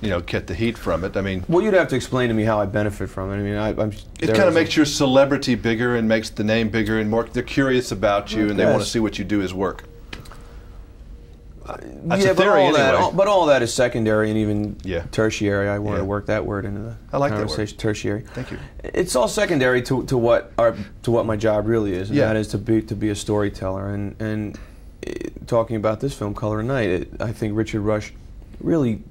you 0.00 0.08
know 0.08 0.20
get 0.20 0.46
the 0.46 0.54
heat 0.54 0.78
from 0.78 1.04
it. 1.04 1.16
I 1.16 1.20
mean, 1.20 1.44
well, 1.48 1.62
you'd 1.62 1.74
have 1.74 1.88
to 1.88 1.96
explain 1.96 2.28
to 2.28 2.34
me 2.34 2.44
how 2.44 2.60
I 2.60 2.66
benefit 2.66 3.08
from 3.08 3.30
it. 3.30 3.34
I 3.34 3.42
mean, 3.42 3.56
I, 3.56 3.68
am 3.70 3.92
It 4.18 4.28
kind 4.28 4.48
of 4.48 4.54
makes 4.54 4.76
your 4.76 4.86
celebrity 4.86 5.54
bigger 5.54 5.96
and 5.96 6.08
makes 6.08 6.30
the 6.30 6.44
name 6.44 6.70
bigger 6.70 6.98
and 6.98 7.10
more. 7.10 7.24
They're 7.24 7.42
curious 7.42 7.92
about 7.92 8.32
you 8.32 8.48
and 8.48 8.58
they 8.58 8.64
want 8.64 8.82
to 8.82 8.88
see 8.88 9.00
what 9.00 9.18
you 9.18 9.24
do 9.24 9.42
as 9.42 9.52
work. 9.52 9.84
That's 12.04 12.24
yeah, 12.24 12.32
but 12.32 12.48
all 12.48 12.56
anyway. 12.56 12.78
that, 12.78 12.94
all, 12.94 13.12
but 13.12 13.28
all 13.28 13.46
that 13.46 13.62
is 13.62 13.72
secondary 13.72 14.30
and 14.30 14.38
even 14.38 14.76
yeah. 14.82 15.04
tertiary. 15.12 15.68
I 15.68 15.78
want 15.78 15.96
yeah. 15.96 15.98
to 15.98 16.04
work 16.04 16.26
that 16.26 16.44
word 16.44 16.64
into 16.64 16.80
the 16.80 16.96
I 17.12 17.18
like 17.18 17.32
conversation. 17.32 17.76
That 17.76 17.84
word. 17.84 17.94
Tertiary. 17.94 18.20
Thank 18.22 18.50
you. 18.50 18.58
It's 18.82 19.14
all 19.14 19.28
secondary 19.28 19.82
to, 19.82 20.04
to 20.06 20.18
what 20.18 20.52
our, 20.58 20.76
to 21.02 21.10
what 21.10 21.26
my 21.26 21.36
job 21.36 21.66
really 21.66 21.92
is, 21.92 22.08
and 22.08 22.18
yeah. 22.18 22.26
that 22.26 22.36
is 22.36 22.48
to 22.48 22.58
be 22.58 22.82
to 22.82 22.96
be 22.96 23.10
a 23.10 23.14
storyteller. 23.14 23.90
And 23.90 24.20
and 24.20 24.58
it, 25.02 25.26
eh, 25.26 25.28
talking 25.46 25.76
about 25.76 26.00
this 26.00 26.14
film, 26.14 26.34
Color 26.34 26.60
of 26.60 26.66
Night, 26.66 26.88
it, 26.88 27.12
I 27.20 27.32
think 27.32 27.56
Richard 27.56 27.82
Rush 27.82 28.12
really 28.60 29.02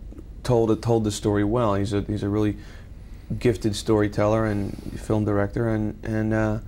told 0.44 0.72
it, 0.72 0.82
told 0.82 1.04
the 1.04 1.12
story 1.12 1.44
well. 1.44 1.76
He's 1.76 1.94
a 1.94 2.02
he's 2.02 2.24
a 2.24 2.30
really 2.30 2.58
gifted 3.38 3.76
storyteller 3.76 4.46
and 4.46 5.00
film 5.00 5.26
director, 5.26 5.70
and 5.70 6.00
and 6.04 6.34
uh, 6.34 6.60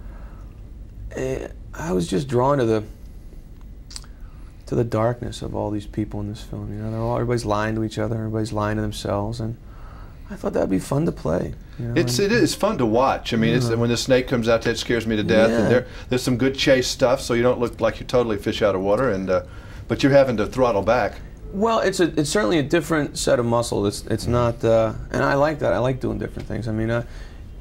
eh, 1.15 1.47
I 1.73 1.91
was 1.91 2.07
just 2.07 2.27
drawn 2.27 2.57
to 2.57 2.65
the 2.65 2.83
to 4.67 4.75
the 4.75 4.83
darkness 4.83 5.41
of 5.41 5.53
all 5.53 5.69
these 5.69 5.85
people 5.85 6.21
in 6.21 6.29
this 6.29 6.41
film. 6.41 6.73
You 6.73 6.81
know, 6.81 6.91
they're 6.91 6.99
all 6.99 7.15
everybody's 7.15 7.45
lying 7.45 7.75
to 7.75 7.83
each 7.83 7.97
other, 7.97 8.15
everybody's 8.15 8.53
lying 8.53 8.77
to 8.77 8.81
themselves, 8.81 9.39
and 9.39 9.57
I 10.29 10.35
thought 10.35 10.53
that'd 10.53 10.69
be 10.69 10.79
fun 10.79 11.05
to 11.05 11.11
play. 11.11 11.53
You 11.77 11.87
know, 11.87 11.93
it's 11.99 12.19
it 12.19 12.31
is 12.31 12.55
fun 12.55 12.77
to 12.77 12.85
watch. 12.85 13.33
I 13.33 13.37
mean, 13.37 13.61
yeah. 13.61 13.73
when 13.75 13.89
the 13.89 13.97
snake 13.97 14.27
comes 14.27 14.47
out, 14.47 14.61
that 14.61 14.77
scares 14.77 15.05
me 15.05 15.15
to 15.17 15.23
death. 15.23 15.49
Yeah. 15.49 15.57
And 15.59 15.71
there 15.71 15.87
there's 16.09 16.23
some 16.23 16.37
good 16.37 16.55
chase 16.55 16.87
stuff, 16.87 17.19
so 17.19 17.33
you 17.33 17.43
don't 17.43 17.59
look 17.59 17.81
like 17.81 17.99
you're 17.99 18.07
totally 18.07 18.37
fish 18.37 18.61
out 18.61 18.75
of 18.75 18.81
water, 18.81 19.09
and 19.09 19.29
uh, 19.29 19.43
but 19.87 20.03
you're 20.03 20.11
having 20.11 20.37
to 20.37 20.45
throttle 20.45 20.83
back. 20.83 21.15
Well, 21.53 21.79
it's 21.79 21.99
a 21.99 22.17
it's 22.19 22.29
certainly 22.29 22.59
a 22.59 22.63
different 22.63 23.17
set 23.17 23.39
of 23.39 23.45
muscle. 23.45 23.85
It's 23.85 24.05
it's 24.07 24.27
not, 24.27 24.63
uh, 24.63 24.93
and 25.11 25.23
I 25.23 25.33
like 25.35 25.59
that. 25.59 25.73
I 25.73 25.79
like 25.79 25.99
doing 25.99 26.17
different 26.17 26.47
things. 26.47 26.67
I 26.67 26.71
mean, 26.71 26.89
uh, 26.89 27.03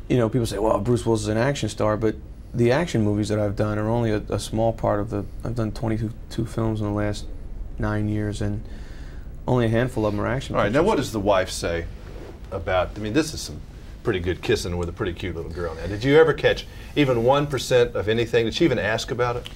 you 0.09 0.17
know, 0.17 0.29
people 0.29 0.47
say, 0.47 0.59
well, 0.59 0.79
Bruce 0.79 1.05
Willis 1.05 1.23
is 1.23 1.29
an 1.29 1.37
action 1.37 1.69
star, 1.69 1.97
but 1.97 2.15
the 2.55 2.73
action 2.73 3.03
movies 3.03 3.29
that 3.29 3.39
I've 3.39 3.57
done 3.57 3.79
are 3.79 3.89
only 3.89 4.11
a, 4.11 4.23
a, 4.29 4.39
small 4.39 4.73
part 4.73 5.01
of 5.01 5.11
the. 5.11 5.25
I've 5.45 5.55
done 5.55 5.73
22 5.73 6.47
films 6.47 6.81
in 6.81 6.87
the 6.87 6.93
last 6.93 7.27
nine 7.79 8.09
years, 8.09 8.41
and 8.41 8.63
only 9.47 9.67
a 9.67 9.69
handful 9.69 10.07
of 10.07 10.13
them 10.13 10.21
are 10.21 10.27
action. 10.27 10.55
All 10.55 10.61
right, 10.61 10.69
pictures. 10.69 10.83
now 10.83 10.89
what 10.89 10.97
does 10.97 11.13
the 11.13 11.21
wife 11.21 11.51
say 11.51 11.87
about? 12.51 12.91
I 12.97 13.01
mean, 13.01 13.13
this 13.13 13.35
is 13.35 13.41
some 13.41 13.61
pretty 14.03 14.21
good 14.21 14.41
kissing 14.41 14.77
with 14.77 14.89
a 14.89 14.93
pretty 14.93 15.13
cute 15.13 15.35
little 15.35 15.51
girl. 15.51 15.75
Now, 15.75 15.87
did 15.87 16.05
you 16.05 16.17
ever 16.17 16.33
catch 16.33 16.67
even 16.95 17.25
one 17.25 17.47
percent 17.49 17.97
of 17.97 18.09
anything? 18.09 18.45
Did 18.45 18.55
she 18.55 18.65
even 18.65 18.79
ask 18.79 19.11
about 19.11 19.37
it? 19.37 19.49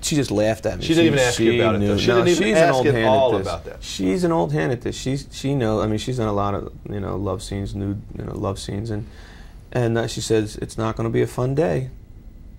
She 0.00 0.16
just 0.16 0.30
laughed 0.30 0.66
at 0.66 0.78
me. 0.78 0.84
She 0.84 0.94
didn't 0.94 1.06
even 1.06 1.18
ask 1.18 1.38
you 1.38 1.62
about 1.62 1.78
knew. 1.78 1.84
it. 1.84 1.88
Though. 1.88 1.98
She 1.98 2.08
no, 2.08 2.24
didn't 2.24 2.42
even 2.46 2.56
ask 2.56 2.84
at 2.84 3.04
all 3.04 3.36
about 3.36 3.64
that. 3.64 3.82
She's 3.82 4.24
an 4.24 4.32
old 4.32 4.52
hand 4.52 4.72
at 4.72 4.80
this. 4.80 4.96
She's 4.96 5.28
she 5.30 5.54
knows. 5.54 5.84
I 5.84 5.86
mean, 5.86 5.98
she's 5.98 6.16
done 6.16 6.28
a 6.28 6.32
lot 6.32 6.54
of 6.54 6.72
you 6.88 7.00
know 7.00 7.16
love 7.16 7.42
scenes, 7.42 7.74
nude 7.74 8.02
you 8.16 8.24
know 8.24 8.34
love 8.34 8.58
scenes, 8.58 8.90
and 8.90 9.06
and 9.70 9.98
uh, 9.98 10.06
she 10.06 10.20
says 10.20 10.56
it's 10.56 10.78
not 10.78 10.96
going 10.96 11.08
to 11.08 11.12
be 11.12 11.22
a 11.22 11.26
fun 11.26 11.54
day 11.54 11.90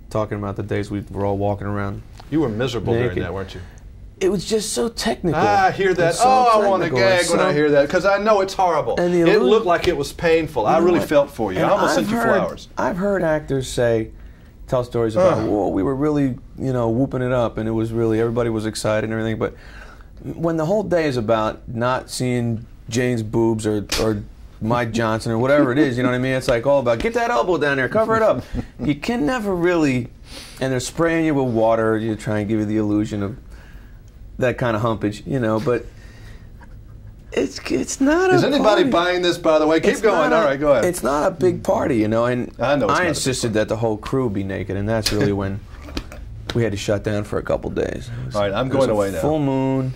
talking 0.10 0.38
about 0.38 0.56
the 0.56 0.63
days 0.63 0.92
we 0.92 1.02
were 1.10 1.25
all 1.25 1.38
walking 1.38 1.68
around. 1.68 2.04
You 2.30 2.42
were 2.42 2.50
miserable 2.50 2.94
naked. 2.94 3.10
during 3.10 3.24
that, 3.24 3.34
weren't 3.34 3.56
you? 3.56 3.62
It 4.20 4.30
was 4.30 4.46
just 4.46 4.72
so 4.74 4.88
technical. 4.88 5.40
I 5.42 5.72
hear 5.72 5.94
that. 5.96 6.16
So 6.16 6.24
oh, 6.25 6.46
technical. 6.46 6.62
I 6.62 6.70
want 6.70 6.84
to 6.84 6.90
gag 6.92 7.25
so 7.25 7.36
when 7.36 7.46
I 7.46 7.52
hear 7.52 7.72
that 7.72 7.88
because 7.88 8.06
I 8.06 8.20
know 8.20 8.42
it's 8.42 8.54
horrible. 8.54 8.98
And 8.98 9.13
it 9.13 9.40
looked 9.40 9.66
like 9.66 9.88
it 9.88 9.98
was 9.98 10.13
painful. 10.13 10.66
I 10.66 10.78
really 10.78 11.00
what? 11.00 11.10
felt 11.10 11.32
for 11.32 11.52
you. 11.52 11.60
And 11.60 11.68
I 11.68 11.72
almost 11.72 11.98
I've 11.98 12.06
sent 12.06 12.08
heard, 12.08 12.28
you 12.28 12.34
flowers. 12.34 12.70
I've 12.78 12.96
heard 12.96 13.24
actors 13.24 13.68
say, 13.68 14.12
tell 14.74 14.84
stories 14.84 15.15
about, 15.15 15.38
uh. 15.38 15.46
whoa, 15.46 15.68
we 15.68 15.84
were 15.84 15.96
really, 15.96 16.36
you 16.58 16.74
know, 16.74 16.89
whooping 16.89 17.22
it 17.22 17.32
up, 17.32 17.58
and 17.58 17.70
it 17.70 17.74
was 17.74 17.92
really 17.92 18.20
everybody 18.20 18.50
was 18.50 18.65
excited 18.65 19.03
and 19.03 19.13
everything. 19.13 19.38
But 19.38 19.56
when 20.24 20.58
the 20.58 20.65
whole 20.65 20.82
day 20.82 21.06
is 21.06 21.15
about 21.15 21.68
not 21.68 22.10
seeing 22.10 22.65
Jane's 22.89 23.22
boobs 23.22 23.68
or 23.68 23.86
or 24.01 24.24
Mike 24.62 24.92
Johnson 24.92 25.32
or 25.32 25.38
whatever 25.38 25.72
it 25.74 25.77
is. 25.77 25.98
You 25.98 26.03
know 26.03 26.10
what 26.10 26.15
I 26.15 26.20
mean? 26.20 26.34
It's 26.34 26.48
like 26.48 26.65
all 26.65 26.80
about 26.80 27.00
get 27.00 27.13
that 27.15 27.30
elbow 27.30 27.58
down 27.58 27.77
there, 27.77 27.89
cover 27.89 28.15
it 28.15 28.22
up. 28.22 28.44
you 28.80 28.96
can 28.96 29.25
never 29.25 29.53
really, 29.53 30.08
and 30.60 30.72
they're 30.72 30.80
spraying 30.80 31.25
you 31.25 31.36
with 31.36 31.53
water. 31.53 31.98
You 31.98 32.15
try 32.15 32.39
and 32.39 32.48
give 32.48 32.60
you 32.60 32.65
the 32.65 32.77
illusion 32.77 33.22
of 33.22 33.38
that 34.39 34.58
kind 34.58 34.75
of 34.75 34.82
humpage, 34.82 35.24
you 35.27 35.39
know. 35.39 35.60
But 35.60 35.86
It's 37.36 37.60
it's 37.72 38.00
not. 38.00 38.32
Is 38.32 38.44
a 38.44 38.48
anybody 38.48 38.84
party. 38.84 38.90
buying 38.90 39.22
this? 39.22 39.38
By 39.38 39.58
the 39.60 39.66
way, 39.68 39.80
keep 39.80 39.92
It's 39.92 40.02
going. 40.02 40.30
not 40.30 40.34
All 40.34 40.44
a- 40.44 40.46
right, 40.46 40.60
go 40.60 40.72
ahead. 40.72 40.86
It's 40.86 41.02
not 41.04 41.28
a 41.28 41.32
big 41.32 41.63
party, 41.63 41.98
you 41.98 42.08
know, 42.08 42.25
and 42.25 42.52
I 42.60 42.75
know 42.75 42.88
a 42.88 42.98
big 43.00 43.08
insisted 43.08 43.54
that 43.54 43.70
the 43.70 43.78
whole 43.78 43.98
crew 43.98 44.30
be 44.30 44.44
naked, 44.44 44.78
and 44.78 44.88
that's 44.88 45.12
really 45.12 45.34
when 45.34 45.60
we 46.54 46.62
had 46.63 46.72
to 46.72 46.78
shut 46.78 47.04
down 47.04 47.24
for 47.24 47.40
a 47.40 47.44
couple 47.44 47.70
days. 47.72 48.10
Was- 48.25 48.36
All 48.36 48.42
right, 48.44 48.54
I'm 48.54 48.70
going 48.70 48.90
a 48.90 48.94
away 48.94 49.12
now. 49.12 49.22
Full 49.22 49.40
moon. 49.40 49.94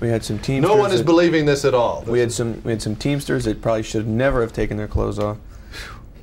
We 0.00 0.08
had 0.08 0.24
some 0.24 0.38
teamsters. 0.40 0.68
no 0.68 0.76
one 0.76 0.90
is 0.90 0.98
that- 0.98 1.04
believing 1.06 1.46
this 1.46 1.64
at 1.64 1.74
all. 1.74 2.02
We 2.06 2.18
had 2.18 2.32
some 2.32 2.60
we 2.64 2.72
had 2.72 2.82
some 2.82 2.96
teamsters 2.96 3.44
that 3.44 3.62
probably 3.62 3.84
should 3.84 4.08
never 4.08 4.40
have 4.40 4.52
taken 4.52 4.76
their 4.76 4.88
clothes 4.88 5.18
off, 5.20 5.36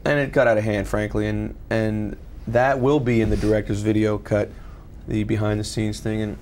and 0.04 0.20
it 0.20 0.34
got 0.34 0.48
out 0.48 0.58
of 0.58 0.64
hand, 0.66 0.88
frankly. 0.88 1.28
And 1.28 1.56
and 1.70 2.18
that 2.48 2.80
will 2.80 3.00
be 3.00 3.22
in 3.22 3.30
the 3.30 3.38
director's 3.38 3.80
video 3.82 4.18
cut, 4.18 4.50
the 5.08 5.24
behind 5.24 5.60
the 5.60 5.64
scenes 5.64 6.02
thing, 6.02 6.22
and 6.22 6.38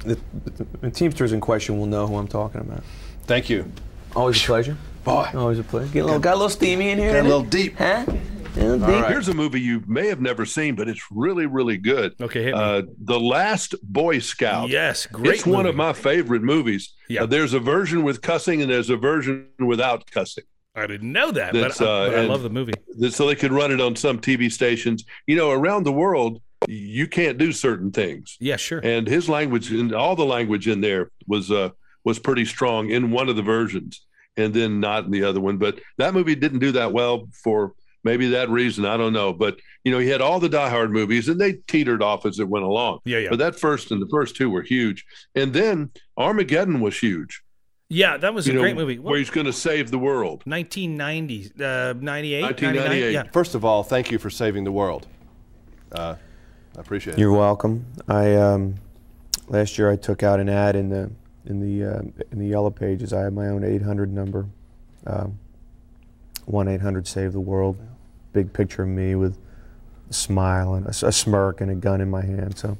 the, 0.00 0.18
the, 0.44 0.66
the 0.80 0.90
teamsters 0.90 1.32
in 1.32 1.40
question 1.40 1.78
will 1.78 1.86
know 1.86 2.06
who 2.08 2.16
I'm 2.16 2.26
talking 2.28 2.60
about. 2.60 2.82
Thank 3.26 3.48
you. 3.48 3.70
Always 4.14 4.42
a 4.42 4.46
pleasure. 4.46 4.76
Boy. 5.04 5.28
Always 5.34 5.58
a 5.58 5.64
pleasure. 5.64 5.92
Get 5.92 6.00
a 6.00 6.04
little, 6.04 6.20
got 6.20 6.32
a 6.34 6.36
little 6.36 6.48
steamy 6.48 6.90
in 6.90 6.98
here. 6.98 7.12
Got 7.12 7.20
a 7.20 7.28
little 7.28 7.42
it? 7.44 7.50
deep. 7.50 7.76
Huh? 7.76 8.04
A 8.06 8.60
little 8.60 8.78
deep. 8.78 8.88
right. 8.88 9.10
Here's 9.10 9.28
a 9.28 9.34
movie 9.34 9.60
you 9.60 9.82
may 9.86 10.06
have 10.08 10.20
never 10.20 10.46
seen, 10.46 10.74
but 10.76 10.88
it's 10.88 11.02
really, 11.10 11.46
really 11.46 11.76
good. 11.76 12.14
Okay, 12.20 12.44
hit 12.44 12.54
me. 12.54 12.60
Uh, 12.60 12.82
the 13.02 13.18
Last 13.18 13.74
Boy 13.82 14.18
Scout. 14.20 14.68
Yes, 14.68 15.06
great 15.06 15.34
It's 15.36 15.46
one 15.46 15.66
of 15.66 15.74
my 15.74 15.92
favorite 15.92 16.42
movies. 16.42 16.94
Yeah. 17.08 17.24
Uh, 17.24 17.26
there's 17.26 17.52
a 17.54 17.60
version 17.60 18.02
with 18.04 18.22
cussing 18.22 18.62
and 18.62 18.70
there's 18.70 18.90
a 18.90 18.96
version 18.96 19.48
without 19.58 20.08
cussing. 20.10 20.44
I 20.76 20.86
didn't 20.86 21.12
know 21.12 21.30
that, 21.30 21.52
That's, 21.52 21.78
but, 21.78 21.88
I- 21.88 21.90
uh, 22.06 22.10
but 22.10 22.18
I 22.18 22.24
love 22.24 22.42
the 22.42 22.50
movie. 22.50 22.72
that- 22.98 23.12
So 23.12 23.26
they 23.26 23.36
could 23.36 23.52
run 23.52 23.70
it 23.72 23.80
on 23.80 23.94
some 23.96 24.18
TV 24.18 24.50
stations. 24.50 25.04
You 25.26 25.36
know, 25.36 25.50
around 25.50 25.84
the 25.84 25.92
world, 25.92 26.40
you 26.66 27.06
can't 27.06 27.36
do 27.38 27.52
certain 27.52 27.90
things. 27.90 28.36
Yeah, 28.40 28.56
sure. 28.56 28.80
And 28.82 29.06
his 29.06 29.28
language 29.28 29.70
and 29.70 29.92
all 29.94 30.16
the 30.16 30.24
language 30.24 30.66
in 30.66 30.80
there 30.80 31.10
was 31.26 31.50
uh, 31.50 31.70
was 32.04 32.18
pretty 32.18 32.44
strong 32.44 32.90
in 32.90 33.10
one 33.10 33.28
of 33.28 33.36
the 33.36 33.42
versions, 33.42 34.04
and 34.36 34.52
then 34.54 34.80
not 34.80 35.04
in 35.04 35.10
the 35.10 35.24
other 35.24 35.40
one. 35.40 35.56
But 35.58 35.80
that 35.98 36.14
movie 36.14 36.34
didn't 36.34 36.58
do 36.60 36.72
that 36.72 36.92
well 36.92 37.28
for 37.42 37.72
maybe 38.04 38.28
that 38.30 38.50
reason. 38.50 38.84
I 38.84 38.96
don't 38.96 39.12
know. 39.14 39.32
But 39.32 39.58
you 39.84 39.92
know, 39.92 39.98
he 39.98 40.08
had 40.08 40.20
all 40.20 40.38
the 40.40 40.48
Die 40.48 40.68
Hard 40.70 40.90
movies, 40.92 41.28
and 41.28 41.40
they 41.40 41.54
teetered 41.68 42.02
off 42.02 42.26
as 42.26 42.38
it 42.38 42.48
went 42.48 42.64
along. 42.64 43.00
Yeah, 43.04 43.18
yeah. 43.18 43.30
But 43.30 43.38
that 43.38 43.58
first 43.58 43.90
and 43.90 44.00
the 44.02 44.08
first 44.08 44.36
two 44.36 44.50
were 44.50 44.62
huge, 44.62 45.04
and 45.34 45.52
then 45.52 45.90
Armageddon 46.16 46.80
was 46.80 46.98
huge. 46.98 47.42
yeah, 47.88 48.16
that 48.16 48.32
was 48.34 48.46
You 48.46 48.52
a 48.52 48.56
know, 48.56 48.60
great 48.62 48.76
movie. 48.76 48.98
where 48.98 49.18
he's 49.18 49.30
going 49.30 49.46
to 49.46 49.52
save 49.52 49.90
the 49.90 49.98
world. 49.98 50.42
1990, 50.46 51.52
uh, 51.62 51.94
98, 52.00 52.42
1998. 52.42 53.12
Yeah. 53.12 53.22
First 53.32 53.54
of 53.54 53.64
all, 53.64 53.82
thank 53.82 54.10
you 54.10 54.18
for 54.18 54.30
saving 54.30 54.64
the 54.64 54.72
world. 54.72 55.06
Uh, 55.92 56.16
I 56.76 56.80
appreciate 56.80 57.14
it. 57.14 57.18
You're 57.20 57.32
welcome. 57.36 57.84
I 58.08 58.34
um, 58.34 58.76
last 59.48 59.78
year 59.78 59.90
I 59.90 59.96
took 59.96 60.22
out 60.22 60.40
an 60.40 60.48
ad 60.48 60.74
in 60.76 60.88
the 60.88 61.10
in 61.46 61.60
the 61.60 61.96
uh, 61.96 62.00
in 62.32 62.38
the 62.38 62.46
yellow 62.46 62.70
pages. 62.70 63.12
I 63.12 63.22
have 63.22 63.32
my 63.32 63.48
own 63.48 63.64
800 63.64 64.12
number, 64.12 64.46
um, 65.06 65.38
one 66.46 66.68
800 66.68 67.06
Save 67.06 67.32
the 67.32 67.40
World. 67.40 67.78
Big 68.32 68.52
picture 68.52 68.82
of 68.82 68.88
me 68.88 69.14
with 69.14 69.38
a 70.10 70.12
smile 70.12 70.74
and 70.74 70.86
a 70.86 71.12
smirk 71.12 71.60
and 71.60 71.70
a 71.70 71.74
gun 71.74 72.00
in 72.00 72.10
my 72.10 72.24
hand. 72.24 72.58
So 72.58 72.76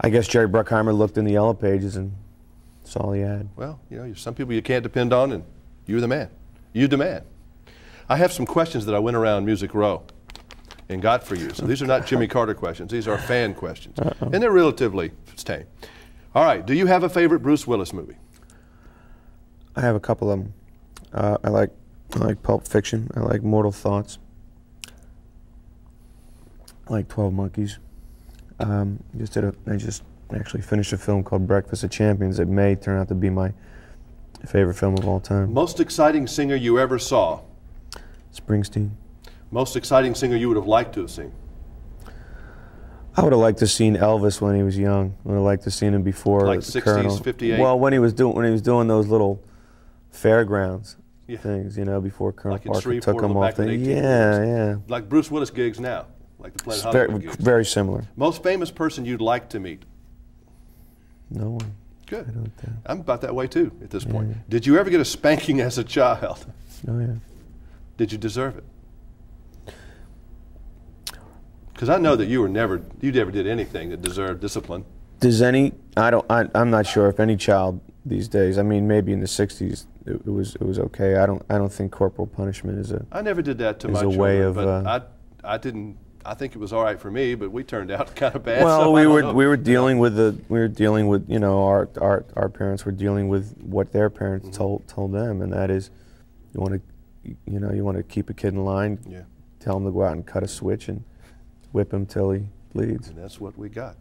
I 0.00 0.08
guess 0.08 0.26
Jerry 0.26 0.48
Bruckheimer 0.48 0.96
looked 0.96 1.18
in 1.18 1.24
the 1.24 1.32
yellow 1.32 1.54
pages 1.54 1.96
and 1.96 2.14
saw 2.84 3.10
the 3.10 3.22
ad. 3.22 3.48
Well, 3.56 3.80
you 3.90 3.98
know, 3.98 4.04
there's 4.04 4.20
some 4.20 4.34
people 4.34 4.54
you 4.54 4.62
can't 4.62 4.82
depend 4.82 5.12
on, 5.12 5.32
and 5.32 5.44
you're 5.86 6.00
the 6.00 6.08
man. 6.08 6.30
You 6.72 6.88
the 6.88 6.96
man. 6.96 7.22
I 8.08 8.16
have 8.16 8.32
some 8.32 8.46
questions 8.46 8.86
that 8.86 8.94
I 8.94 8.98
went 8.98 9.16
around 9.16 9.44
Music 9.44 9.74
Row 9.74 10.02
and 10.88 11.02
got 11.02 11.24
for 11.24 11.34
you. 11.34 11.50
So 11.52 11.66
these 11.66 11.82
are 11.82 11.86
not 11.86 12.06
Jimmy 12.06 12.28
Carter 12.28 12.54
questions. 12.54 12.92
These 12.92 13.08
are 13.08 13.18
fan 13.18 13.54
questions, 13.54 13.98
and 14.20 14.34
they're 14.34 14.52
relatively 14.52 15.10
tame. 15.36 15.66
All 16.36 16.44
right. 16.44 16.66
Do 16.66 16.74
you 16.74 16.84
have 16.84 17.02
a 17.02 17.08
favorite 17.08 17.40
Bruce 17.40 17.66
Willis 17.66 17.94
movie? 17.94 18.18
I 19.74 19.80
have 19.80 19.96
a 19.96 20.00
couple 20.00 20.30
of 20.30 20.38
them. 20.38 20.52
Uh, 21.10 21.38
I 21.42 21.48
like 21.48 21.70
I 22.14 22.18
like 22.18 22.42
Pulp 22.42 22.68
Fiction. 22.68 23.10
I 23.16 23.20
like 23.20 23.42
Mortal 23.42 23.72
Thoughts. 23.72 24.18
I 26.86 26.92
like 26.92 27.08
Twelve 27.08 27.32
Monkeys. 27.32 27.78
Um, 28.60 29.02
just 29.16 29.32
did 29.32 29.44
a. 29.44 29.54
I 29.66 29.76
just 29.76 30.02
actually 30.34 30.60
finished 30.60 30.92
a 30.92 30.98
film 30.98 31.24
called 31.24 31.46
Breakfast 31.46 31.84
of 31.84 31.90
Champions 31.90 32.36
that 32.36 32.48
may 32.48 32.74
turn 32.74 33.00
out 33.00 33.08
to 33.08 33.14
be 33.14 33.30
my 33.30 33.54
favorite 34.46 34.74
film 34.74 34.92
of 34.98 35.08
all 35.08 35.20
time. 35.20 35.54
Most 35.54 35.80
exciting 35.80 36.26
singer 36.26 36.54
you 36.54 36.78
ever 36.78 36.98
saw? 36.98 37.40
Springsteen. 38.34 38.90
Most 39.50 39.74
exciting 39.74 40.14
singer 40.14 40.36
you 40.36 40.48
would 40.48 40.58
have 40.58 40.66
liked 40.66 40.92
to 40.96 41.00
have 41.00 41.10
seen? 41.10 41.32
I 43.18 43.22
would 43.22 43.32
have 43.32 43.40
liked 43.40 43.58
to 43.60 43.64
have 43.64 43.70
seen 43.70 43.96
Elvis 43.96 44.40
when 44.40 44.54
he 44.56 44.62
was 44.62 44.76
young. 44.76 45.14
I 45.24 45.28
would 45.28 45.34
have 45.36 45.42
liked 45.44 45.62
to 45.62 45.66
have 45.68 45.74
seen 45.74 45.94
him 45.94 46.02
before 46.02 46.42
Like 46.46 46.60
the 46.60 46.80
60s, 46.80 46.82
Colonel. 46.82 47.16
58? 47.16 47.58
Well, 47.60 47.78
when 47.78 47.92
he 47.92 47.98
was 47.98 48.12
doing 48.12 48.34
when 48.36 48.44
he 48.44 48.50
was 48.50 48.62
doing 48.62 48.88
those 48.88 49.06
little 49.08 49.42
fairgrounds 50.10 50.96
Yeah. 51.26 51.38
things, 51.38 51.78
you 51.78 51.84
know, 51.84 52.00
before 52.00 52.32
Colonel 52.32 52.56
Like 52.56 52.64
Parker 52.64 52.80
Shreveport 52.82 53.16
took 53.16 53.24
him 53.24 53.36
off. 53.36 53.54
The, 53.56 53.62
the 53.64 53.68
1800s. 53.70 53.86
yeah, 53.86 54.44
yeah. 54.44 54.76
Like 54.88 55.08
Bruce 55.08 55.30
Willis 55.30 55.50
gigs 55.50 55.80
now, 55.80 56.06
like 56.38 56.52
the 56.56 56.62
Planet 56.64 56.84
It's 56.84 56.92
very, 56.92 57.18
gigs. 57.20 57.36
very 57.36 57.64
similar. 57.64 58.04
Most 58.16 58.42
famous 58.42 58.70
person 58.70 59.04
you'd 59.06 59.20
like 59.22 59.48
to 59.50 59.60
meet? 59.60 59.82
No 61.30 61.50
one. 61.50 61.72
Good. 62.06 62.26
don't 62.34 62.52
think. 62.58 62.72
I'm 62.86 63.00
about 63.00 63.20
that 63.22 63.34
way 63.34 63.46
too 63.48 63.72
at 63.82 63.90
this 63.90 64.04
point. 64.04 64.48
Did 64.48 64.64
you 64.66 64.78
ever 64.78 64.90
get 64.90 65.00
a 65.00 65.04
spanking 65.04 65.60
as 65.68 65.78
a 65.78 65.84
child? 65.84 66.46
Oh 66.86 66.98
yeah. 66.98 67.14
Did 67.96 68.12
you 68.12 68.18
deserve 68.18 68.58
it? 68.58 68.64
Because 71.76 71.90
I 71.90 71.98
know 71.98 72.16
that 72.16 72.24
you 72.24 72.40
were 72.40 72.48
never, 72.48 72.80
you 73.02 73.12
never 73.12 73.30
did 73.30 73.46
anything 73.46 73.90
that 73.90 74.00
deserved 74.00 74.40
discipline. 74.40 74.86
Does 75.20 75.42
any? 75.42 75.72
I 75.94 76.10
don't. 76.10 76.24
I, 76.30 76.46
I'm 76.54 76.70
not 76.70 76.86
sure 76.86 77.06
if 77.10 77.20
any 77.20 77.36
child 77.36 77.80
these 78.06 78.28
days. 78.28 78.56
I 78.56 78.62
mean, 78.62 78.88
maybe 78.88 79.12
in 79.12 79.20
the 79.20 79.26
'60s 79.26 79.84
it, 80.06 80.14
it 80.14 80.26
was 80.26 80.54
it 80.54 80.62
was 80.62 80.78
okay. 80.78 81.16
I 81.16 81.26
don't. 81.26 81.44
I 81.50 81.58
don't 81.58 81.72
think 81.72 81.92
corporal 81.92 82.26
punishment 82.26 82.78
is 82.78 82.92
a. 82.92 83.04
I 83.12 83.20
never 83.20 83.42
did 83.42 83.58
that 83.58 83.78
to 83.80 83.88
my 83.88 83.98
a 83.98 84.02
children, 84.04 84.20
way 84.20 84.40
of, 84.40 84.54
but 84.54 84.66
uh, 84.68 85.00
I, 85.44 85.54
I 85.54 85.58
didn't. 85.58 85.98
I 86.24 86.32
think 86.32 86.54
it 86.54 86.58
was 86.58 86.72
all 86.72 86.82
right 86.82 86.98
for 86.98 87.10
me, 87.10 87.34
but 87.34 87.52
we 87.52 87.62
turned 87.62 87.90
out 87.90 88.16
kind 88.16 88.34
of 88.34 88.42
bad. 88.42 88.64
Well, 88.64 88.84
so 88.84 88.90
we 88.90 89.06
were 89.06 89.20
know. 89.20 89.34
we 89.34 89.46
were 89.46 89.58
dealing 89.58 89.98
with 89.98 90.16
the 90.16 90.38
we 90.48 90.58
were 90.58 90.68
dealing 90.68 91.08
with 91.08 91.28
you 91.28 91.38
know 91.38 91.62
our 91.64 91.90
our 92.00 92.24
our 92.36 92.48
parents 92.48 92.86
were 92.86 92.92
dealing 92.92 93.28
with 93.28 93.54
what 93.62 93.92
their 93.92 94.08
parents 94.08 94.46
Mm-hmm. 94.48 94.56
told 94.56 94.88
told 94.88 95.12
them, 95.12 95.42
and 95.42 95.52
that 95.52 95.70
is, 95.70 95.90
you 96.54 96.60
want 96.60 96.74
to, 96.74 97.36
you 97.46 97.60
know, 97.60 97.70
you 97.70 97.84
want 97.84 97.98
to 97.98 98.02
keep 98.02 98.30
a 98.30 98.34
kid 98.34 98.54
in 98.54 98.64
line. 98.64 98.98
Yeah. 99.06 99.22
Tell 99.60 99.74
them 99.74 99.84
to 99.84 99.92
go 99.92 100.04
out 100.04 100.12
and 100.12 100.24
cut 100.26 100.42
a 100.42 100.48
switch 100.48 100.88
and 100.88 101.02
whip 101.76 101.92
him 101.92 102.06
till 102.06 102.30
he 102.30 102.42
bleeds. 102.72 103.08
And 103.08 103.18
that's 103.18 103.38
what 103.38 103.56
we 103.58 103.68
got. 103.68 103.96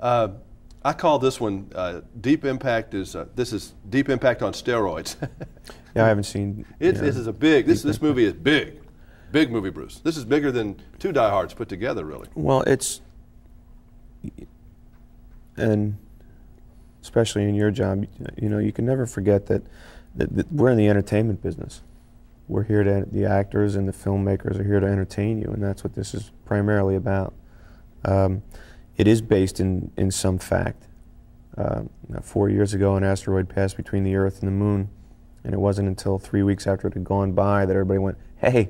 Uh, 0.00 0.28
I 0.82 0.94
call 0.94 1.18
this 1.18 1.38
one 1.38 1.70
uh, 1.74 2.00
Deep 2.18 2.46
Impact. 2.46 2.94
Is 2.94 3.14
uh, 3.14 3.26
this 3.34 3.52
is 3.52 3.74
Deep 3.90 4.08
Impact 4.08 4.42
on 4.42 4.52
steroids? 4.52 5.16
Yeah, 5.94 6.04
I 6.04 6.08
haven't 6.08 6.24
seen. 6.24 6.66
It, 6.78 6.94
yeah. 6.94 7.00
This 7.00 7.16
is 7.16 7.26
a 7.26 7.32
big. 7.32 7.64
This 7.64 7.82
this 7.82 8.02
movie 8.02 8.26
is 8.26 8.34
big, 8.34 8.82
big 9.32 9.50
movie, 9.50 9.70
Bruce. 9.70 9.98
This 10.00 10.18
is 10.18 10.26
bigger 10.26 10.52
than 10.52 10.82
two 10.98 11.10
Die 11.10 11.30
Hards 11.30 11.54
put 11.54 11.70
together, 11.70 12.04
really. 12.04 12.28
Well, 12.34 12.60
it's 12.66 13.00
and 15.56 15.96
especially 17.00 17.44
in 17.44 17.54
your 17.54 17.70
job, 17.70 18.04
you 18.36 18.50
know, 18.50 18.58
you 18.58 18.72
can 18.72 18.84
never 18.84 19.06
forget 19.06 19.46
that, 19.46 19.62
that, 20.16 20.36
that 20.36 20.52
we're 20.52 20.70
in 20.70 20.76
the 20.76 20.88
entertainment 20.88 21.42
business. 21.42 21.80
We're 22.48 22.62
here 22.62 22.84
to 22.84 23.06
the 23.10 23.24
actors 23.24 23.74
and 23.74 23.88
the 23.88 23.92
filmmakers 23.92 24.58
are 24.58 24.64
here 24.64 24.78
to 24.78 24.86
entertain 24.86 25.38
you, 25.40 25.48
and 25.48 25.62
that's 25.62 25.82
what 25.82 25.94
this 25.94 26.14
is 26.14 26.30
primarily 26.44 26.94
about. 26.94 27.34
Um, 28.04 28.42
it 28.96 29.08
is 29.08 29.20
based 29.20 29.60
in 29.60 29.90
in 29.96 30.10
some 30.10 30.38
fact. 30.38 30.84
Uh, 31.58 31.82
four 32.22 32.48
years 32.50 32.74
ago, 32.74 32.96
an 32.96 33.02
asteroid 33.02 33.48
passed 33.48 33.76
between 33.76 34.04
the 34.04 34.14
Earth 34.14 34.40
and 34.40 34.48
the 34.48 34.52
Moon, 34.52 34.88
and 35.42 35.54
it 35.54 35.58
wasn't 35.58 35.88
until 35.88 36.18
three 36.18 36.42
weeks 36.42 36.66
after 36.66 36.86
it 36.86 36.94
had 36.94 37.04
gone 37.04 37.32
by 37.32 37.66
that 37.66 37.72
everybody 37.72 37.98
went, 37.98 38.18
"Hey, 38.36 38.68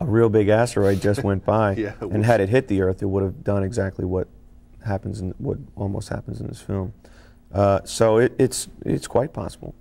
a 0.00 0.04
real 0.04 0.28
big 0.28 0.48
asteroid 0.48 1.00
just 1.00 1.24
went 1.24 1.44
by." 1.46 1.76
Yeah, 1.76 1.94
and 2.00 2.24
had 2.24 2.40
it 2.40 2.50
hit 2.50 2.68
the 2.68 2.82
Earth, 2.82 3.02
it 3.02 3.06
would 3.06 3.22
have 3.22 3.42
done 3.42 3.62
exactly 3.62 4.04
what 4.04 4.28
happens 4.84 5.20
in 5.20 5.30
what 5.38 5.58
almost 5.76 6.08
happens 6.08 6.40
in 6.40 6.46
this 6.46 6.60
film. 6.60 6.92
Uh, 7.52 7.80
so 7.84 8.18
it, 8.18 8.34
it's 8.38 8.68
it's 8.84 9.06
quite 9.06 9.32
possible. 9.32 9.74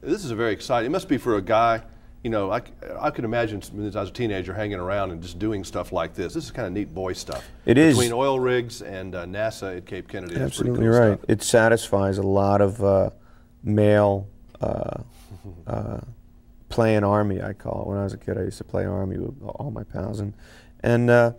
This 0.00 0.24
is 0.24 0.30
a 0.30 0.36
very 0.36 0.52
exciting. 0.52 0.86
It 0.86 0.92
must 0.92 1.08
be 1.08 1.18
for 1.18 1.36
a 1.36 1.42
guy. 1.42 1.82
You 2.22 2.28
know, 2.28 2.50
I 2.50 2.60
could 2.60 3.24
imagine 3.24 3.62
when 3.72 3.96
I 3.96 4.00
was 4.00 4.10
a 4.10 4.12
teenager 4.12 4.52
hanging 4.52 4.78
around 4.78 5.10
and 5.10 5.22
just 5.22 5.38
doing 5.38 5.64
stuff 5.64 5.90
like 5.90 6.12
this. 6.12 6.34
This 6.34 6.44
is 6.44 6.50
kind 6.50 6.66
of 6.66 6.74
neat 6.74 6.92
boy 6.92 7.14
stuff. 7.14 7.42
It 7.64 7.78
is. 7.78 7.96
between 7.96 8.12
oil 8.12 8.38
rigs 8.38 8.82
and 8.82 9.14
uh, 9.14 9.24
NASA 9.24 9.78
at 9.78 9.86
Cape 9.86 10.06
Kennedy. 10.06 10.36
Absolutely 10.36 10.80
cool 10.80 10.88
right. 10.88 11.18
stuff. 11.18 11.30
It 11.30 11.42
satisfies 11.42 12.18
a 12.18 12.22
lot 12.22 12.60
of 12.60 12.84
uh, 12.84 13.10
male 13.62 14.28
uh, 14.60 15.02
uh, 15.66 16.00
playing 16.68 17.04
army. 17.04 17.40
I 17.40 17.54
call 17.54 17.82
it. 17.82 17.88
When 17.88 17.96
I 17.96 18.04
was 18.04 18.12
a 18.12 18.18
kid, 18.18 18.36
I 18.36 18.42
used 18.42 18.58
to 18.58 18.64
play 18.64 18.84
army 18.84 19.16
with 19.16 19.40
all 19.42 19.70
my 19.70 19.84
pals, 19.84 20.20
and 20.20 20.34
and 20.82 21.08
uh, 21.08 21.32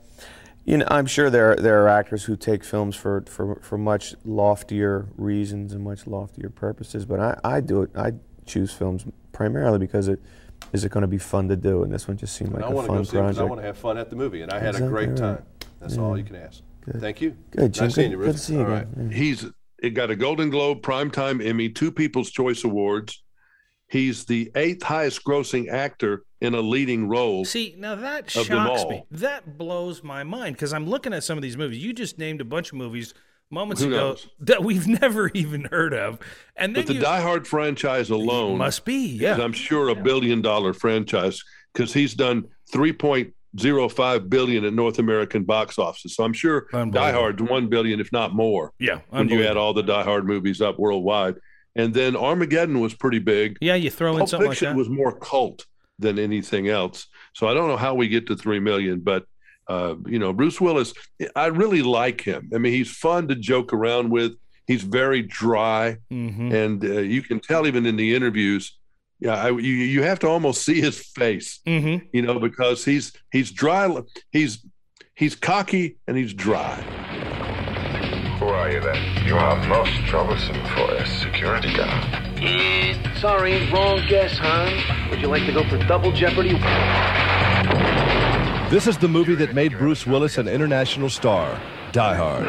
you 0.66 0.78
know, 0.78 0.88
I'm 0.90 1.06
sure 1.06 1.30
there 1.30 1.56
there 1.56 1.84
are 1.84 1.90
actors 1.90 2.24
who 2.24 2.36
take 2.36 2.64
films 2.64 2.96
for, 2.96 3.24
for, 3.28 3.56
for 3.62 3.78
much 3.78 4.16
loftier 4.24 5.08
reasons 5.16 5.74
and 5.74 5.84
much 5.84 6.06
loftier 6.06 6.50
purposes. 6.50 7.06
But 7.06 7.20
I, 7.20 7.40
I 7.44 7.60
do 7.62 7.82
it. 7.82 7.92
I 7.96 8.14
choose 8.46 8.72
films 8.72 9.06
primarily 9.32 9.80
because 9.80 10.08
it 10.08 10.22
is 10.74 10.86
it 10.86 10.92
going 10.92 11.02
to 11.02 11.08
be 11.08 11.18
fun 11.18 11.48
to 11.50 11.56
do, 11.56 11.84
and 11.84 11.92
this 11.94 12.08
one 12.08 12.18
just 12.18 12.36
seemed 12.36 12.54
like 12.54 12.64
I 12.64 12.68
a 12.68 12.72
want 12.72 12.88
fun 12.88 13.06
see 13.06 13.12
project. 13.12 13.40
I 13.40 13.44
want 13.44 13.62
to 13.62 13.68
have 13.68 13.78
fun 13.78 13.98
at 13.98 14.10
the 14.10 14.16
movie, 14.16 14.42
and 14.42 14.52
I 14.52 14.60
had 14.60 14.70
Exactly 14.76 14.88
a 14.88 14.90
great 14.90 15.10
right. 15.10 15.18
time. 15.18 15.46
That's 15.80 15.98
all 15.98 16.18
you 16.18 16.24
can 16.24 16.36
ask. 16.36 16.62
Good. 16.86 17.00
Thank 17.02 17.22
you. 17.22 17.36
Good, 17.52 17.74
Jim. 17.74 17.86
Nice 17.86 17.96
seeing 17.96 18.12
Good- 18.12 18.18
you, 18.20 18.26
good 18.26 18.32
to 18.34 18.38
see 18.38 18.54
you 18.54 18.62
All 18.66 18.72
again. 18.74 19.10
Yeah. 19.12 19.18
He's 19.18 19.46
it 19.82 19.92
got 19.92 20.12
a 20.12 20.16
Golden 20.16 20.50
Globe, 20.50 20.82
Primetime 20.82 21.44
Emmy, 21.46 21.70
two 21.70 21.92
People's 21.92 22.30
Choice 22.32 22.64
Awards. 22.64 23.24
He's 23.88 24.26
the 24.26 24.52
eighth 24.56 24.84
highest 24.84 25.24
grossing 25.26 25.70
actor 25.70 26.24
in 26.40 26.54
a 26.54 26.62
leading 26.62 27.10
role. 27.10 27.44
See, 27.44 27.76
now 27.78 27.96
that 27.96 28.30
shocks 28.30 28.86
me. 28.86 29.04
That 29.12 29.58
blows 29.58 30.02
my 30.02 30.24
mind 30.24 30.56
because 30.56 30.72
I'm 30.72 30.88
looking 30.88 31.14
at 31.14 31.24
some 31.24 31.38
of 31.38 31.42
these 31.42 31.58
movies. 31.58 31.84
You 31.84 31.92
just 31.94 32.18
named 32.18 32.40
a 32.42 32.46
bunch 32.46 32.72
of 32.72 32.78
movies 32.78 33.14
moments 33.52 33.82
Who 33.82 33.90
ago 33.90 33.98
knows? 33.98 34.28
that 34.40 34.64
we've 34.64 34.88
never 35.02 35.30
even 35.34 35.66
heard 35.66 35.94
of. 35.94 36.20
And 36.56 36.76
then 36.76 36.84
But 36.84 36.88
the 36.88 36.94
you, 36.96 37.02
Die 37.02 37.22
Hard 37.22 37.48
franchise 37.48 38.10
alone 38.10 38.58
must 38.58 38.86
be, 38.86 39.08
yeah. 39.08 39.36
I'm 39.36 39.54
sure, 39.54 39.90
a 39.90 39.96
billion 39.96 40.42
dollar 40.42 40.74
franchise 40.74 41.44
because 41.74 41.94
he's 41.94 42.14
done 42.16 42.46
3.05 42.74 44.30
billion 44.30 44.66
at 44.66 44.74
North 44.74 45.00
American 45.00 45.44
box 45.44 45.78
office. 45.80 46.16
So 46.16 46.24
I'm 46.24 46.34
sure. 46.34 46.68
Die 46.72 47.12
Hard's 47.12 47.42
1 47.42 47.68
billion, 47.68 48.00
if 48.00 48.12
not 48.12 48.34
more, 48.34 48.72
Yeah, 48.80 49.00
when 49.10 49.30
you 49.30 49.44
add 49.46 49.58
all 49.58 49.74
the 49.74 49.84
Die 49.84 50.04
Hard 50.04 50.26
movies 50.26 50.62
up 50.62 50.80
worldwide. 50.80 51.36
And 51.76 51.94
then 51.94 52.16
Armageddon 52.18 52.80
was 52.82 52.94
pretty 52.94 53.20
big. 53.20 53.58
Yeah, 53.62 53.76
you 53.76 53.90
throw 53.90 54.12
in 54.14 54.18
Pulp 54.20 54.30
something 54.30 54.50
like 54.50 54.60
that. 54.60 54.76
was 54.76 54.90
more 54.90 55.18
cult 55.18 55.66
than 56.00 56.20
anything 56.20 56.68
else. 56.68 57.08
So 57.34 57.48
I 57.48 57.54
don't 57.54 57.70
know 57.70 57.78
how 57.78 57.94
we 57.96 58.10
get 58.10 58.28
to 58.28 58.36
three 58.36 58.60
million, 58.60 59.00
but 59.00 59.26
uh, 59.72 59.96
you 60.14 60.20
know, 60.20 60.32
Bruce 60.34 60.60
Willis, 60.62 60.94
I 61.36 61.48
really 61.48 61.82
like 61.82 62.20
him. 62.22 62.50
I 62.54 62.58
mean, 62.58 62.74
he's 62.74 62.92
fun 63.06 63.28
to 63.30 63.36
joke 63.36 63.72
around 63.74 64.10
with. 64.12 64.32
He's 64.68 64.84
very 64.84 65.22
dry, 65.24 65.98
Mhm. 66.12 66.54
and 66.54 66.84
uh, 66.84 67.00
you 67.16 67.22
can 67.30 67.40
tell 67.40 67.66
even 67.68 67.86
in 67.86 67.96
the 67.98 68.10
interviews. 68.16 68.64
Yeah, 69.20 69.36
I, 69.46 69.50
you 69.50 69.74
you 69.96 70.02
have 70.04 70.20
to 70.20 70.28
almost 70.28 70.60
see 70.68 70.80
his 70.82 70.98
face, 71.22 71.60
Mhm. 71.68 71.96
you 72.16 72.22
know, 72.26 72.40
because 72.40 72.80
he's 72.92 73.12
he's 73.32 73.52
dry. 73.52 73.84
He's 74.32 74.54
he's 75.22 75.36
cocky 75.36 75.86
and 76.08 76.16
he's 76.18 76.34
dry. 76.34 76.76
Who 78.40 78.48
are 78.48 78.70
you 78.72 78.80
then? 78.88 79.02
You 79.28 79.36
are 79.36 79.56
most 79.68 79.92
troublesome 80.12 80.62
for 80.74 80.88
a 80.96 81.06
security 81.06 81.72
guard. 81.78 82.02
Sorry, 83.18 83.54
wrong 83.72 84.00
guess, 84.10 84.34
hon. 84.38 84.74
Would 85.10 85.22
you 85.22 85.28
like 85.36 85.46
to 85.46 85.54
go 85.54 85.64
for 85.70 85.78
double 85.86 86.12
jeopardy? 86.12 86.56
This 88.72 88.88
is 88.88 88.98
the 88.98 89.10
movie 89.10 89.36
that 89.36 89.54
made 89.54 89.78
Bruce 89.78 90.08
Willis 90.08 90.38
an 90.38 90.48
international 90.48 91.10
star, 91.10 91.60
Die 91.92 92.16
Hard. 92.16 92.46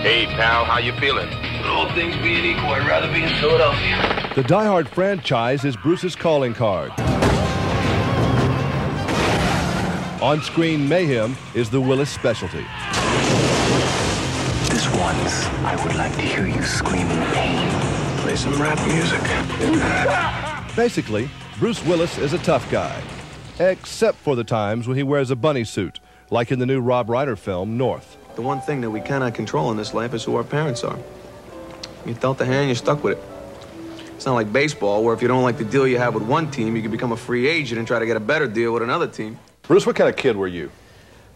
Hey, 0.00 0.26
pal, 0.26 0.64
how 0.64 0.78
you 0.78 0.92
feeling? 1.00 1.28
All 1.64 1.92
things 1.92 2.14
being 2.18 2.44
equal, 2.44 2.68
I'd 2.68 2.86
rather 2.86 3.12
be 3.12 3.24
in 3.24 3.34
Philadelphia. 3.40 4.30
The 4.36 4.44
Die 4.44 4.64
Hard 4.64 4.88
franchise 4.88 5.64
is 5.64 5.76
Bruce's 5.76 6.14
calling 6.14 6.54
card. 6.54 6.92
On 10.22 10.40
screen 10.40 10.88
mayhem 10.88 11.36
is 11.56 11.68
the 11.68 11.80
Willis 11.80 12.10
specialty. 12.10 12.64
This 14.70 14.86
once, 14.94 15.46
I 15.64 15.74
would 15.84 15.96
like 15.96 16.14
to 16.14 16.22
hear 16.22 16.46
you 16.46 16.62
scream 16.62 17.08
in 17.08 17.32
pain. 17.32 17.68
Play 18.20 18.36
some 18.36 18.54
rap 18.62 18.78
music. 18.86 19.20
Basically, 20.76 21.28
Bruce 21.58 21.84
Willis 21.84 22.18
is 22.18 22.34
a 22.34 22.38
tough 22.38 22.70
guy, 22.70 23.02
except 23.58 24.18
for 24.18 24.36
the 24.36 24.44
times 24.44 24.86
when 24.86 24.96
he 24.96 25.02
wears 25.02 25.30
a 25.30 25.36
bunny 25.36 25.64
suit, 25.64 26.00
like 26.30 26.50
in 26.50 26.58
the 26.58 26.66
new 26.66 26.80
Rob 26.80 27.08
Reiner 27.08 27.38
film, 27.38 27.76
North. 27.76 28.16
The 28.34 28.42
one 28.42 28.60
thing 28.60 28.80
that 28.82 28.90
we 28.90 29.00
cannot 29.00 29.34
control 29.34 29.70
in 29.70 29.76
this 29.76 29.94
life 29.94 30.12
is 30.14 30.24
who 30.24 30.36
our 30.36 30.44
parents 30.44 30.84
are. 30.84 30.98
You 32.04 32.14
dealt 32.14 32.38
the 32.38 32.44
hand, 32.44 32.68
you're 32.68 32.76
stuck 32.76 33.02
with 33.02 33.18
it. 33.18 33.24
It's 34.14 34.26
not 34.26 34.34
like 34.34 34.52
baseball, 34.52 35.04
where 35.04 35.14
if 35.14 35.22
you 35.22 35.28
don't 35.28 35.42
like 35.42 35.58
the 35.58 35.64
deal 35.64 35.86
you 35.86 35.98
have 35.98 36.14
with 36.14 36.22
one 36.22 36.50
team, 36.50 36.76
you 36.76 36.82
can 36.82 36.90
become 36.90 37.12
a 37.12 37.16
free 37.16 37.46
agent 37.46 37.78
and 37.78 37.86
try 37.86 37.98
to 37.98 38.06
get 38.06 38.16
a 38.16 38.20
better 38.20 38.46
deal 38.46 38.72
with 38.72 38.82
another 38.82 39.06
team. 39.06 39.38
Bruce, 39.62 39.84
what 39.84 39.96
kind 39.96 40.08
of 40.08 40.16
kid 40.16 40.36
were 40.36 40.46
you? 40.46 40.70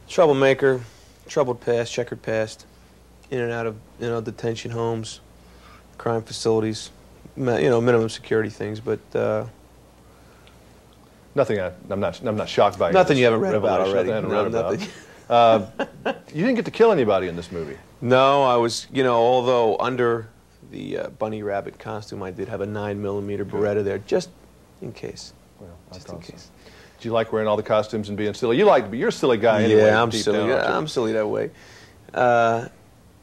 Troublemaker, 0.08 0.80
troubled 1.28 1.60
past, 1.60 1.92
checkered 1.92 2.22
past, 2.22 2.66
in 3.30 3.40
and 3.40 3.52
out 3.52 3.66
of 3.66 3.76
you 3.98 4.06
know 4.06 4.20
detention 4.20 4.70
homes, 4.70 5.20
crime 5.98 6.22
facilities, 6.22 6.90
you 7.36 7.44
know 7.44 7.80
minimum 7.80 8.08
security 8.08 8.50
things, 8.50 8.80
but 8.80 9.00
uh, 9.14 9.44
Nothing. 11.34 11.60
I, 11.60 11.72
I'm 11.88 12.00
not. 12.00 12.20
I'm 12.24 12.36
not 12.36 12.48
shocked 12.48 12.78
by. 12.78 12.90
nothing 12.90 13.16
you 13.18 13.24
haven't 13.24 13.40
read 13.40 13.54
about 13.54 13.80
already. 13.80 14.10
Nothing 14.10 14.30
No, 14.30 14.36
haven't 14.36 14.54
about. 14.54 14.80
nothing. 14.80 16.22
You 16.34 16.44
didn't 16.44 16.56
get 16.56 16.64
to 16.64 16.70
kill 16.70 16.90
anybody 16.92 17.28
in 17.28 17.36
this 17.36 17.52
movie. 17.52 17.76
No, 18.00 18.42
I 18.42 18.56
was, 18.56 18.86
you 18.92 19.02
know, 19.04 19.16
although 19.16 19.76
under 19.78 20.28
the 20.70 20.98
uh, 20.98 21.08
bunny 21.10 21.42
rabbit 21.42 21.78
costume, 21.78 22.22
I 22.22 22.30
did 22.30 22.48
have 22.48 22.60
a 22.60 22.66
nine 22.66 23.00
millimeter 23.00 23.44
Beretta 23.44 23.84
there, 23.84 23.98
just 23.98 24.30
in 24.82 24.92
case. 24.92 25.32
Well, 25.60 25.70
Just 25.92 26.08
in 26.08 26.14
thought 26.14 26.24
so. 26.24 26.32
case. 26.32 26.50
Do 27.00 27.08
you 27.08 27.12
like 27.12 27.32
wearing 27.32 27.48
all 27.48 27.56
the 27.56 27.62
costumes 27.62 28.08
and 28.08 28.16
being 28.18 28.34
silly? 28.34 28.58
You 28.58 28.64
like 28.64 28.84
to 28.84 28.90
be. 28.90 28.98
You're 28.98 29.08
a 29.08 29.12
silly 29.12 29.38
guy 29.38 29.62
anyway. 29.62 29.82
yeah, 29.86 30.02
I'm 30.02 30.10
deep 30.10 30.22
silly. 30.22 30.38
down, 30.38 30.48
Yeah. 30.48 30.76
I'm 30.76 30.86
silly 30.88 31.12
that 31.12 31.26
way. 31.28 31.50
Uh, 32.12 32.68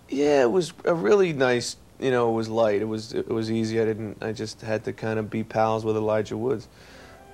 yeah, 0.09 0.41
it 0.43 0.51
was 0.51 0.73
a 0.85 0.93
really 0.93 1.33
nice. 1.33 1.75
You 1.99 2.11
know, 2.11 2.29
it 2.29 2.33
was 2.33 2.47
light. 2.47 2.81
It 2.81 2.85
was 2.87 3.13
it 3.13 3.27
was 3.27 3.51
easy. 3.51 3.81
I 3.81 3.85
didn't. 3.85 4.21
I 4.23 4.31
just 4.31 4.61
had 4.61 4.83
to 4.85 4.93
kind 4.93 5.19
of 5.19 5.29
be 5.29 5.43
pals 5.43 5.83
with 5.83 5.95
Elijah 5.97 6.37
Woods, 6.37 6.67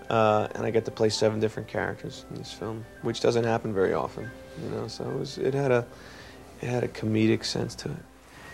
uh, 0.10 0.48
and 0.56 0.66
I 0.66 0.72
got 0.72 0.86
to 0.86 0.92
play 0.92 1.10
seven 1.10 1.40
different 1.40 1.68
characters 1.68 2.26
in 2.30 2.38
this 2.38 2.52
film, 2.52 2.86
which 3.02 3.22
doesn't 3.22 3.44
happen 3.44 3.74
very 3.74 3.94
often. 3.94 4.30
You 4.64 4.70
know, 4.70 4.88
so 4.88 5.04
it 5.10 5.18
was. 5.18 5.38
It 5.38 5.54
had 5.54 5.72
a 5.72 5.86
it 6.62 6.70
had 6.70 6.84
a 6.84 6.88
comedic 6.88 7.44
sense 7.44 7.76
to 7.76 7.90
it. 7.90 7.98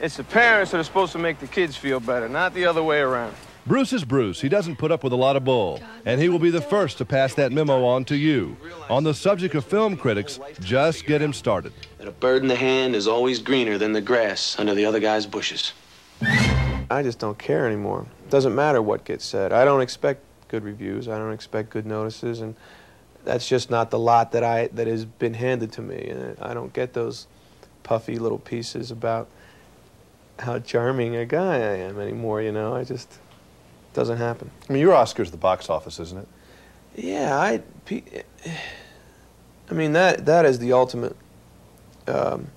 It's 0.01 0.15
the 0.15 0.23
parents 0.23 0.71
that 0.71 0.79
are 0.79 0.83
supposed 0.83 1.11
to 1.11 1.19
make 1.19 1.39
the 1.39 1.47
kids 1.47 1.75
feel 1.75 1.99
better, 1.99 2.29
not 2.29 2.53
the 2.53 2.65
other 2.65 2.81
way 2.81 2.99
around. 2.99 3.35
Bruce 3.67 3.93
is 3.93 4.05
Bruce. 4.05 4.41
He 4.41 4.49
doesn't 4.49 4.77
put 4.77 4.91
up 4.91 5.03
with 5.03 5.13
a 5.13 5.17
lot 5.17 5.35
of 5.35 5.43
bull. 5.43 5.79
And 6.05 6.19
he 6.19 6.29
will 6.29 6.39
be 6.39 6.49
the 6.49 6.61
first 6.61 6.97
to 6.97 7.05
pass 7.05 7.35
that 7.35 7.51
memo 7.51 7.85
on 7.85 8.05
to 8.05 8.15
you. 8.15 8.57
On 8.89 9.03
the 9.03 9.13
subject 9.13 9.53
of 9.53 9.65
film 9.65 9.97
critics, 9.97 10.39
just 10.61 11.05
get 11.05 11.21
him 11.21 11.33
started. 11.33 11.73
That 11.97 12.07
a 12.07 12.11
bird 12.11 12.41
in 12.41 12.47
the 12.47 12.55
hand 12.55 12.95
is 12.95 13.07
always 13.07 13.39
greener 13.39 13.77
than 13.77 13.91
the 13.91 14.01
grass 14.01 14.57
under 14.57 14.73
the 14.73 14.85
other 14.85 14.99
guy's 14.99 15.27
bushes. 15.27 15.73
I 16.21 17.03
just 17.03 17.19
don't 17.19 17.37
care 17.37 17.67
anymore. 17.67 18.07
It 18.25 18.31
doesn't 18.31 18.55
matter 18.55 18.81
what 18.81 19.05
gets 19.05 19.25
said. 19.25 19.53
I 19.53 19.65
don't 19.65 19.81
expect 19.81 20.23
good 20.49 20.63
reviews. 20.63 21.07
I 21.07 21.17
don't 21.17 21.31
expect 21.31 21.69
good 21.69 21.85
notices, 21.85 22.41
and 22.41 22.55
that's 23.23 23.47
just 23.47 23.69
not 23.69 23.89
the 23.91 23.99
lot 23.99 24.33
that 24.33 24.43
I 24.43 24.67
that 24.67 24.87
has 24.87 25.05
been 25.05 25.35
handed 25.35 25.71
to 25.73 25.81
me. 25.81 26.09
And 26.09 26.37
I 26.41 26.53
don't 26.53 26.73
get 26.73 26.93
those 26.93 27.27
puffy 27.83 28.19
little 28.19 28.39
pieces 28.39 28.91
about 28.91 29.29
how 30.39 30.59
charming 30.59 31.15
a 31.15 31.25
guy 31.25 31.55
I 31.55 31.77
am 31.77 31.99
anymore. 31.99 32.41
You 32.41 32.51
know, 32.51 32.75
I 32.75 32.83
just 32.83 33.11
it 33.11 33.93
doesn't 33.93 34.17
happen. 34.17 34.51
I 34.69 34.73
mean, 34.73 34.81
your 34.81 34.93
Oscar's 34.93 35.31
the 35.31 35.37
box 35.37 35.69
office, 35.69 35.99
isn't 35.99 36.17
it? 36.17 36.27
Yeah, 36.95 37.37
I. 37.37 37.61
I 39.69 39.73
mean 39.73 39.93
that 39.93 40.25
that 40.25 40.45
is 40.45 40.59
the 40.59 40.73
ultimate 40.73 41.15
um, 42.07 42.47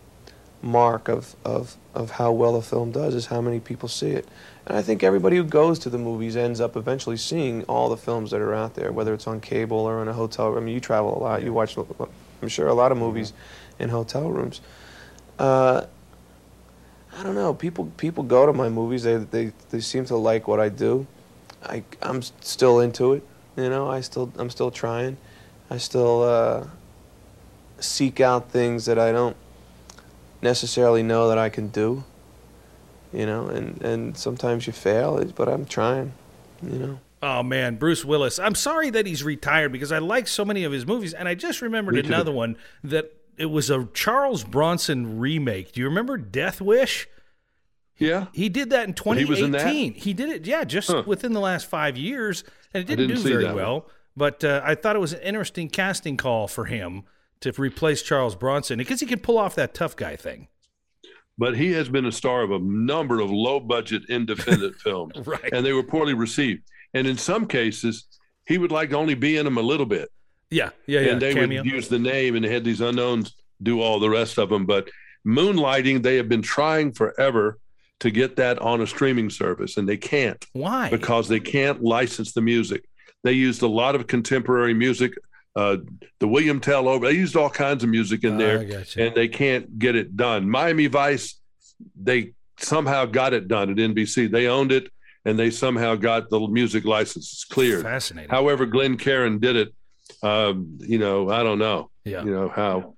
mark 0.62 1.08
of, 1.08 1.34
of 1.44 1.76
of 1.94 2.12
how 2.12 2.32
well 2.32 2.56
a 2.56 2.62
film 2.62 2.90
does 2.90 3.14
is 3.14 3.26
how 3.26 3.40
many 3.40 3.60
people 3.60 3.88
see 3.88 4.10
it, 4.10 4.26
and 4.66 4.76
I 4.76 4.82
think 4.82 5.02
everybody 5.02 5.36
who 5.36 5.44
goes 5.44 5.78
to 5.80 5.90
the 5.90 5.98
movies 5.98 6.36
ends 6.36 6.60
up 6.60 6.76
eventually 6.76 7.16
seeing 7.16 7.64
all 7.64 7.88
the 7.88 7.96
films 7.96 8.30
that 8.30 8.40
are 8.40 8.54
out 8.54 8.74
there, 8.74 8.92
whether 8.92 9.12
it's 9.12 9.26
on 9.26 9.40
cable 9.40 9.78
or 9.78 10.00
in 10.00 10.08
a 10.08 10.12
hotel. 10.12 10.56
I 10.56 10.60
mean, 10.60 10.74
you 10.74 10.80
travel 10.80 11.18
a 11.18 11.20
lot. 11.20 11.42
You 11.42 11.52
watch, 11.52 11.76
I'm 11.76 12.48
sure, 12.48 12.68
a 12.68 12.74
lot 12.74 12.92
of 12.92 12.98
movies 12.98 13.32
in 13.78 13.88
hotel 13.88 14.30
rooms. 14.30 14.60
Uh, 15.38 15.86
I 17.18 17.22
don't 17.22 17.34
know. 17.34 17.52
People 17.52 17.92
people 17.96 18.24
go 18.24 18.46
to 18.46 18.52
my 18.52 18.68
movies. 18.68 19.02
They 19.02 19.16
they 19.16 19.52
they 19.70 19.80
seem 19.80 20.04
to 20.06 20.16
like 20.16 20.48
what 20.48 20.60
I 20.60 20.68
do. 20.68 21.06
I 21.62 21.82
I'm 22.00 22.22
still 22.22 22.80
into 22.80 23.12
it. 23.12 23.26
You 23.56 23.68
know, 23.68 23.90
I 23.90 24.00
still 24.00 24.32
I'm 24.38 24.48
still 24.48 24.70
trying. 24.70 25.18
I 25.68 25.78
still 25.78 26.22
uh, 26.22 26.66
seek 27.80 28.20
out 28.20 28.50
things 28.50 28.86
that 28.86 28.98
I 28.98 29.12
don't 29.12 29.36
necessarily 30.42 31.02
know 31.02 31.28
that 31.28 31.38
I 31.38 31.48
can 31.48 31.68
do. 31.68 32.04
You 33.12 33.26
know, 33.26 33.46
and 33.48 33.80
and 33.82 34.16
sometimes 34.16 34.66
you 34.66 34.72
fail, 34.72 35.22
but 35.36 35.48
I'm 35.48 35.66
trying. 35.66 36.12
You 36.62 36.78
know. 36.78 36.98
Oh 37.22 37.42
man, 37.42 37.76
Bruce 37.76 38.04
Willis. 38.04 38.38
I'm 38.38 38.54
sorry 38.54 38.90
that 38.90 39.06
he's 39.06 39.22
retired 39.22 39.70
because 39.70 39.92
I 39.92 39.98
like 39.98 40.26
so 40.26 40.44
many 40.44 40.64
of 40.64 40.72
his 40.72 40.86
movies, 40.86 41.12
and 41.14 41.28
I 41.28 41.34
just 41.34 41.60
remembered 41.62 41.94
Me 41.94 42.02
too. 42.02 42.08
another 42.08 42.32
one 42.32 42.56
that 42.82 43.12
it 43.36 43.46
was 43.46 43.68
a 43.70 43.86
Charles 43.94 44.44
Bronson 44.44 45.18
remake. 45.18 45.72
Do 45.72 45.80
you 45.80 45.86
remember 45.88 46.16
Death 46.16 46.60
Wish? 46.60 47.06
Yeah. 47.98 48.26
He 48.32 48.48
did 48.48 48.70
that 48.70 48.88
in 48.88 49.16
he 49.18 49.24
was 49.24 49.40
in 49.40 49.52
that? 49.52 49.58
2018. 49.58 49.94
He 49.94 50.12
did 50.14 50.28
it, 50.30 50.46
yeah, 50.46 50.64
just 50.64 50.88
Huh. 50.90 51.04
within 51.06 51.32
the 51.32 51.40
last 51.40 51.66
five 51.68 51.96
years, 51.96 52.42
and 52.74 52.82
it 52.82 52.86
didn't, 52.86 53.08
didn't 53.08 53.22
do 53.22 53.28
very 53.30 53.44
that 53.44 53.54
well. 53.54 53.86
But 54.16 54.42
uh, 54.42 54.60
I 54.64 54.74
thought 54.74 54.96
it 54.96 55.00
was 55.00 55.12
an 55.12 55.20
interesting 55.20 55.68
casting 55.68 56.16
call 56.16 56.48
for 56.48 56.64
him 56.64 57.04
to 57.42 57.52
replace 57.60 58.02
Charles 58.02 58.34
Bronson 58.34 58.78
because 58.78 59.00
he 59.00 59.06
could 59.06 59.22
pull 59.22 59.38
off 59.38 59.54
that 59.56 59.74
tough 59.74 59.96
guy 59.96 60.16
thing. 60.16 60.48
But 61.38 61.56
he 61.56 61.72
has 61.72 61.88
been 61.88 62.06
a 62.06 62.12
star 62.12 62.42
of 62.42 62.50
a 62.50 62.58
number 62.58 63.20
of 63.20 63.30
low 63.30 63.58
budget 63.60 64.02
independent 64.08 64.76
films. 64.80 65.14
Right. 65.26 65.52
And 65.52 65.64
they 65.64 65.72
were 65.72 65.82
poorly 65.82 66.14
received. 66.14 66.62
And 66.94 67.06
in 67.06 67.16
some 67.16 67.46
cases, 67.46 68.04
he 68.46 68.58
would 68.58 68.70
like 68.70 68.90
to 68.90 68.96
only 68.96 69.14
be 69.14 69.36
in 69.36 69.44
them 69.44 69.56
a 69.56 69.62
little 69.62 69.86
bit. 69.86 70.10
Yeah, 70.50 70.70
yeah, 70.86 71.00
yeah. 71.00 71.12
and 71.12 71.22
they 71.22 71.32
cameo. 71.32 71.62
would 71.62 71.70
use 71.70 71.88
the 71.88 71.98
name 71.98 72.36
and 72.36 72.44
they 72.44 72.52
had 72.52 72.64
these 72.64 72.82
unknowns 72.82 73.34
do 73.62 73.80
all 73.80 73.98
the 73.98 74.10
rest 74.10 74.38
of 74.38 74.50
them. 74.50 74.66
But 74.66 74.90
moonlighting, 75.26 76.02
they 76.02 76.16
have 76.16 76.28
been 76.28 76.42
trying 76.42 76.92
forever 76.92 77.58
to 78.00 78.10
get 78.10 78.36
that 78.36 78.58
on 78.58 78.80
a 78.80 78.86
streaming 78.86 79.30
service, 79.30 79.76
and 79.76 79.88
they 79.88 79.96
can't 79.96 80.44
Why? 80.52 80.90
because 80.90 81.28
they 81.28 81.38
can't 81.38 81.82
license 81.82 82.32
the 82.32 82.40
music. 82.40 82.84
They 83.22 83.32
used 83.32 83.62
a 83.62 83.68
lot 83.68 83.94
of 83.94 84.08
contemporary 84.08 84.74
music, 84.74 85.12
uh, 85.56 85.76
the 86.20 86.28
William 86.28 86.60
Tell 86.60 86.88
over. 86.88 87.06
They 87.06 87.12
used 87.12 87.36
all 87.36 87.50
kinds 87.50 87.84
of 87.84 87.90
music 87.90 88.24
in 88.24 88.34
Ah, 88.34 88.38
there, 88.38 88.84
and 88.96 89.14
they 89.14 89.28
can't 89.28 89.78
get 89.78 89.94
it 89.96 90.16
done. 90.16 90.48
Miami 90.48 90.86
Vice, 90.86 91.38
they 92.00 92.32
somehow 92.58 93.04
got 93.06 93.32
it 93.34 93.48
done 93.48 93.70
at 93.70 93.76
NBC. 93.76 94.30
They 94.30 94.46
owned 94.46 94.72
it 94.72 94.88
and 95.24 95.38
they 95.38 95.50
somehow 95.50 95.94
got 95.94 96.30
the 96.30 96.40
music 96.48 96.84
licenses 96.84 97.44
cleared. 97.44 97.82
Fascinating. 97.82 98.30
However, 98.30 98.66
Glenn 98.66 98.96
Caron 98.96 99.38
did 99.38 99.56
it. 99.56 99.74
Um, 100.22 100.78
you 100.80 100.98
know, 100.98 101.30
I 101.30 101.42
don't 101.42 101.58
know. 101.58 101.90
Yeah. 102.04 102.24
You 102.24 102.30
know 102.30 102.48
how. 102.48 102.94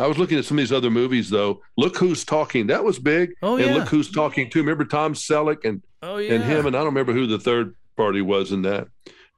I 0.00 0.06
was 0.06 0.16
looking 0.18 0.38
at 0.38 0.46
some 0.46 0.58
of 0.58 0.62
these 0.62 0.72
other 0.72 0.90
movies 0.90 1.28
though. 1.28 1.60
Look 1.76 1.96
who's 1.98 2.24
talking. 2.24 2.68
That 2.68 2.82
was 2.84 2.98
big. 2.98 3.34
Oh, 3.42 3.56
and 3.56 3.66
yeah. 3.66 3.74
look 3.74 3.88
who's 3.88 4.10
talking 4.10 4.48
too. 4.50 4.60
Remember 4.60 4.84
Tom 4.84 5.12
Selleck 5.14 5.64
and 5.64 5.82
Oh 6.02 6.16
yeah. 6.16 6.34
and 6.34 6.44
him 6.44 6.66
and 6.66 6.74
I 6.74 6.78
don't 6.78 6.86
remember 6.86 7.12
who 7.12 7.26
the 7.26 7.38
third 7.38 7.74
party 7.96 8.20
was 8.22 8.50
in 8.52 8.62
that, 8.62 8.88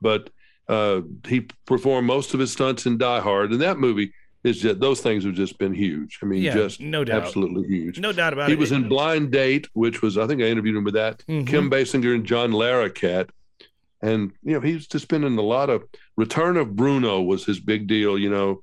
but 0.01 0.31
uh, 0.69 1.01
he 1.27 1.47
performed 1.67 2.07
most 2.07 2.35
of 2.35 2.41
his 2.41 2.53
stunts 2.53 2.87
in 2.87 2.99
Die 2.99 3.21
Hard, 3.21 3.53
and 3.53 3.61
that 3.63 3.79
movie 3.79 4.13
is 4.45 4.61
just 4.61 4.79
those 4.81 5.01
things 5.01 5.25
have 5.25 5.35
just 5.35 5.59
been 5.59 5.75
huge. 5.75 6.19
I 6.23 6.27
mean, 6.27 6.43
Yeah, 6.43 6.55
just 6.55 6.81
no 6.81 7.05
doubt. 7.05 7.23
absolutely 7.23 7.67
huge. 7.69 7.99
no 8.01 8.13
doubt 8.13 8.33
about 8.33 8.47
he 8.49 8.53
it. 8.53 8.57
He 8.57 8.61
was 8.61 8.73
in 8.73 8.89
Blind 8.89 9.31
Date, 9.33 9.69
which 9.75 10.03
was 10.03 10.17
I 10.19 10.27
think 10.27 10.41
I 10.43 10.47
interviewed 10.47 10.77
him 10.77 10.85
with 10.85 10.95
that. 10.95 11.23
Mhm. 11.29 11.47
Kim 11.47 11.71
Basinger 11.71 12.15
and 12.15 12.25
John 12.25 12.53
Larroquette, 12.53 13.29
and 14.03 14.33
you 14.45 14.55
know 14.55 14.61
he's 14.61 14.87
just 14.87 15.09
been 15.09 15.25
in 15.25 15.37
a 15.39 15.43
lot 15.43 15.71
of. 15.71 15.85
Return 16.17 16.57
of 16.57 16.75
Bruno 16.77 17.21
was 17.23 17.45
his 17.45 17.61
big 17.61 17.87
deal. 17.87 18.19
You 18.19 18.31
know, 18.31 18.63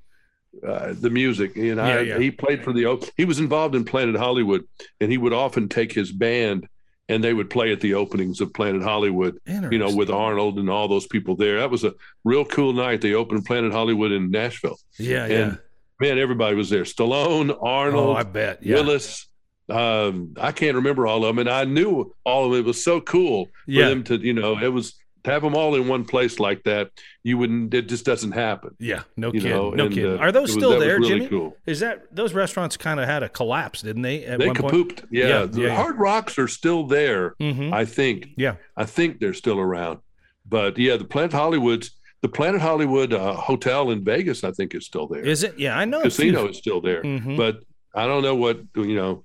uh, 0.66 0.94
the 1.00 1.10
music. 1.10 1.56
You 1.56 1.76
know, 1.76 1.86
Yeah, 1.86 1.96
I- 1.96 2.02
yeah. 2.02 2.20
he 2.20 2.32
played 2.32 2.63
for 2.63 2.74
the. 2.74 3.12
He 3.18 3.26
was 3.26 3.39
involved 3.39 3.76
in 3.76 3.84
Planet 3.84 4.16
Hollywood, 4.16 4.63
and 5.02 5.12
he 5.12 5.18
would 5.18 5.34
often 5.34 5.68
take 5.70 5.92
his 5.94 6.12
band. 6.12 6.68
And 7.10 7.22
they 7.24 7.34
would 7.34 7.50
play 7.50 7.74
at 7.74 7.82
the 7.82 7.96
openings 7.96 8.39
of 8.39 8.54
Planet 8.54 8.82
Hollywood, 8.82 9.38
you 9.46 9.78
know, 9.78 9.94
with 9.94 10.10
Arnold 10.10 10.58
and 10.58 10.70
all 10.70 10.88
those 10.88 11.06
people 11.06 11.36
there. 11.36 11.60
That 11.60 11.70
was 11.70 11.84
a 11.84 11.94
real 12.24 12.46
cool 12.46 12.72
night. 12.72 13.02
They 13.02 13.13
opened 13.13 13.46
Planet 13.46 13.74
Hollywood 13.74 14.13
in 14.13 14.32
Nashville. 14.32 14.78
Yeah, 14.98 15.28
yeah. 15.28 15.36
And 15.36 15.60
man, 16.00 16.18
everybody 16.18 16.56
was 16.56 16.70
there. 16.70 16.84
Stallone, 16.84 17.58
Arnold, 17.62 18.10
oh, 18.10 18.13
I 18.16 18.24
bet. 18.24 18.63
Yeah. 18.63 18.76
Willis. 18.76 19.28
Um, 19.70 20.34
I 20.39 20.52
can't 20.54 20.76
remember 20.76 21.06
all 21.08 21.24
of 21.26 21.36
them, 21.36 21.39
and 21.39 21.50
I 21.50 21.66
knew 21.66 22.13
all 22.26 22.46
of 22.46 22.52
them. 22.52 22.60
It 22.62 22.66
was 22.66 22.84
so 22.84 23.02
cool 23.02 23.46
for 23.46 23.52
Yeah. 23.68 23.89
them 23.89 24.04
to, 24.06 24.18
you 24.18 24.34
know, 24.34 24.58
it 24.58 24.72
was 24.72 24.96
to 25.24 25.32
have 25.32 25.42
them 25.42 25.56
all 25.56 25.76
in 25.76 25.88
one 25.88 26.04
place 26.06 26.40
like 26.40 26.64
that. 26.64 26.92
You 27.24 27.38
wouldn't. 27.38 27.74
It 27.74 27.88
just 27.88 28.06
doesn't 28.06 28.34
happen. 28.34 28.76
Yeah, 28.80 29.04
no 29.16 29.28
You 29.34 29.40
kidding. 29.42 29.50
know, 29.58 29.70
no 29.72 29.86
and, 29.86 29.94
kidding. 29.94 30.14
uh, 30.14 30.18
Are 30.18 30.32
those 30.32 30.50
was- 30.50 30.54
still 30.56 30.80
there, 30.80 30.98
really 31.00 31.10
Jimmy? 31.10 31.28
cool. 31.28 31.58
Is 31.66 31.80
that 31.80 32.14
those 32.14 32.34
restaurants 32.34 32.76
kind 32.78 33.00
of 33.00 33.06
had 33.08 33.24
a 33.24 33.30
collapse, 33.30 33.82
didn't 33.82 34.02
they? 34.02 34.26
At 34.26 34.40
They 34.40 34.48
one 34.48 34.56
point? 34.58 35.04
Yeah, 35.12 35.28
Yeah, 35.28 35.46
the 35.46 35.62
yeah. 35.62 35.76
Hard 35.76 35.98
Rocks 35.98 36.38
are 36.38 36.48
still 36.50 36.86
there. 36.88 37.36
Mhm. 37.40 37.72
I 37.74 37.86
think. 37.86 38.30
Yeah. 38.38 38.56
I 38.76 38.86
think 38.86 39.20
they're 39.20 39.34
still 39.34 39.60
around. 39.60 40.00
But 40.48 40.78
yeah, 40.78 40.98
the 40.98 41.06
Planet 41.06 41.32
Hollywood's 41.34 41.92
the 42.22 42.30
Planet 42.30 42.62
Hollywood 42.62 43.12
uh, 43.14 43.34
Hotel 43.34 43.92
in 43.92 44.02
Vegas, 44.04 44.46
I 44.46 44.52
think, 44.52 44.74
is 44.76 44.86
still 44.86 45.08
there. 45.08 45.22
Is 45.26 45.44
it? 45.44 45.60
Yeah, 45.60 45.78
I 45.78 45.84
know. 45.84 46.02
Casino 46.04 46.48
is 46.48 46.58
still 46.58 46.80
there, 46.80 47.04
Mhm. 47.04 47.36
but 47.36 47.60
I 47.94 48.08
don't 48.08 48.24
know 48.24 48.36
what 48.36 48.62
you 48.76 48.96
know. 48.96 49.24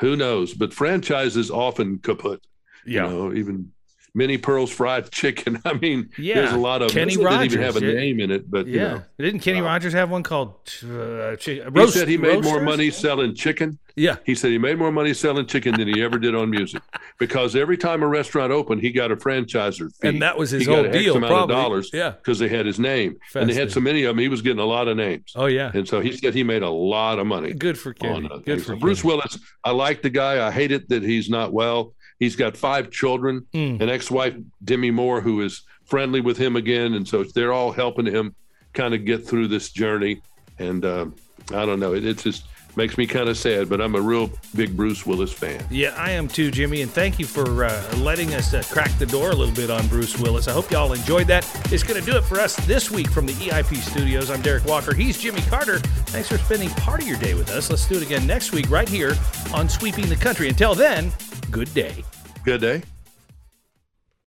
Who 0.00 0.16
knows? 0.16 0.52
But 0.54 0.72
franchises 0.74 1.48
often 1.50 1.98
kaput. 1.98 2.40
Yeah. 2.86 3.04
You 3.08 3.10
know, 3.16 3.34
even 3.34 3.72
Minnie 4.14 4.38
Pearl's 4.38 4.70
Fried 4.70 5.10
Chicken. 5.10 5.60
I 5.64 5.74
mean, 5.74 6.10
Yeah, 6.18 6.34
there's 6.36 6.52
a 6.52 6.56
lot 6.58 6.82
of 6.82 6.90
Kenny 6.90 7.14
this 7.14 7.16
didn't 7.16 7.32
even 7.44 7.60
Rogers, 7.60 7.74
have 7.74 7.76
a 7.76 7.80
name 7.94 8.20
in 8.20 8.30
it, 8.30 8.50
but 8.50 8.66
you 8.66 8.80
yeah. 8.80 8.88
know, 8.94 9.02
Didn't 9.18 9.40
Kenny 9.40 9.60
Rogers 9.60 9.92
have 9.92 10.10
one 10.10 10.22
called 10.22 10.54
uh, 10.84 11.36
chi- 11.36 11.62
he 11.74 11.86
said 11.88 12.08
he 12.08 12.16
made 12.16 12.42
more 12.42 12.60
money 12.60 12.90
selling 12.90 13.34
chicken. 13.34 13.78
Yeah. 13.96 14.16
He 14.24 14.36
said 14.36 14.52
he 14.52 14.58
made 14.58 14.78
more 14.78 14.92
money 14.92 15.12
selling 15.12 15.46
chicken 15.46 15.74
than 15.76 15.88
he 15.88 16.00
ever 16.04 16.20
did 16.20 16.32
on 16.32 16.50
music 16.50 16.82
because 17.18 17.56
every 17.56 17.76
time 17.76 18.04
a 18.04 18.06
restaurant 18.06 18.52
opened, 18.52 18.80
he 18.80 18.92
got 18.92 19.10
a 19.10 19.16
franchiser 19.16 19.90
fee. 20.00 20.08
And 20.08 20.22
that 20.22 20.38
was 20.38 20.50
his 20.50 20.66
he 20.66 20.72
whole 20.72 20.86
X 20.86 20.96
deal, 20.96 21.16
amount 21.16 21.32
probably. 21.32 21.54
of 21.56 21.62
dollars 21.62 21.90
Yeah. 21.92 22.10
because 22.10 22.38
they 22.38 22.46
had 22.48 22.64
his 22.64 22.78
name, 22.78 23.16
and 23.34 23.50
they 23.50 23.54
had 23.54 23.72
so 23.72 23.80
many 23.80 24.04
of 24.04 24.10
them. 24.14 24.18
He 24.18 24.28
was 24.28 24.40
getting 24.40 24.60
a 24.60 24.64
lot 24.64 24.86
of 24.86 24.96
names. 24.96 25.32
Oh 25.34 25.46
yeah. 25.46 25.72
And 25.74 25.86
so 25.88 26.00
he 26.00 26.12
said 26.16 26.32
he 26.32 26.44
made 26.44 26.62
a 26.62 26.70
lot 26.70 27.18
of 27.18 27.26
money. 27.26 27.52
Good 27.54 27.76
for 27.78 27.92
Kenny. 27.92 28.28
uh, 28.30 28.36
Good 28.36 28.44
things. 28.44 28.64
for 28.66 28.76
Bruce 28.76 29.02
Kenny. 29.02 29.14
Willis. 29.16 29.38
I 29.64 29.72
like 29.72 30.02
the 30.02 30.10
guy. 30.10 30.46
I 30.46 30.52
hate 30.52 30.70
it 30.70 30.88
that 30.90 31.02
he's 31.02 31.28
not 31.28 31.52
well. 31.52 31.94
He's 32.18 32.36
got 32.36 32.56
five 32.56 32.90
children, 32.90 33.46
Mm. 33.54 33.80
an 33.80 33.88
ex-wife 33.88 34.34
Demi 34.64 34.90
Moore 34.90 35.20
who 35.20 35.40
is 35.42 35.62
friendly 35.84 36.20
with 36.20 36.36
him 36.36 36.56
again, 36.56 36.94
and 36.94 37.06
so 37.06 37.24
they're 37.24 37.52
all 37.52 37.72
helping 37.72 38.06
him 38.06 38.34
kind 38.74 38.92
of 38.94 39.04
get 39.04 39.26
through 39.26 39.48
this 39.48 39.70
journey. 39.70 40.20
And 40.58 40.84
um, 40.84 41.14
I 41.54 41.64
don't 41.64 41.80
know, 41.80 41.94
it, 41.94 42.04
it 42.04 42.18
just 42.18 42.44
makes 42.76 42.98
me 42.98 43.06
kind 43.06 43.28
of 43.28 43.36
sad. 43.38 43.68
But 43.68 43.80
I'm 43.80 43.94
a 43.94 44.00
real 44.00 44.30
big 44.54 44.76
Bruce 44.76 45.06
Willis 45.06 45.32
fan. 45.32 45.64
Yeah, 45.70 45.94
I 45.96 46.10
am 46.10 46.28
too, 46.28 46.50
Jimmy, 46.50 46.82
and 46.82 46.90
thank 46.90 47.18
you 47.18 47.24
for 47.24 47.64
uh, 47.64 47.96
letting 47.98 48.34
us 48.34 48.52
uh, 48.52 48.62
crack 48.70 48.90
the 48.98 49.06
door 49.06 49.30
a 49.30 49.34
little 49.34 49.54
bit 49.54 49.70
on 49.70 49.86
Bruce 49.88 50.18
Willis. 50.18 50.46
I 50.48 50.52
hope 50.52 50.70
y'all 50.70 50.92
enjoyed 50.92 51.26
that. 51.28 51.44
It's 51.72 51.82
going 51.82 51.98
to 51.98 52.08
do 52.10 52.16
it 52.18 52.22
for 52.24 52.38
us 52.38 52.54
this 52.66 52.90
week 52.90 53.08
from 53.10 53.24
the 53.26 53.32
EIP 53.34 53.76
studios. 53.76 54.30
I'm 54.30 54.42
Derik 54.42 54.66
Walker. 54.66 54.94
He's 54.94 55.18
Jimmy 55.18 55.40
Carter. 55.42 55.78
Thanks 56.08 56.28
for 56.28 56.38
spending 56.38 56.68
part 56.70 57.00
of 57.00 57.08
your 57.08 57.18
day 57.18 57.34
with 57.34 57.50
us. 57.50 57.70
Let's 57.70 57.86
do 57.88 57.96
it 57.96 58.02
again 58.02 58.26
next 58.26 58.52
week 58.52 58.68
right 58.70 58.88
here 58.88 59.14
on 59.54 59.68
Sweeping 59.68 60.08
the 60.08 60.16
Country. 60.16 60.48
Until 60.48 60.74
then, 60.74 61.10
good 61.50 61.72
day. 61.74 62.04
Good 62.44 62.60
day. 62.60 62.82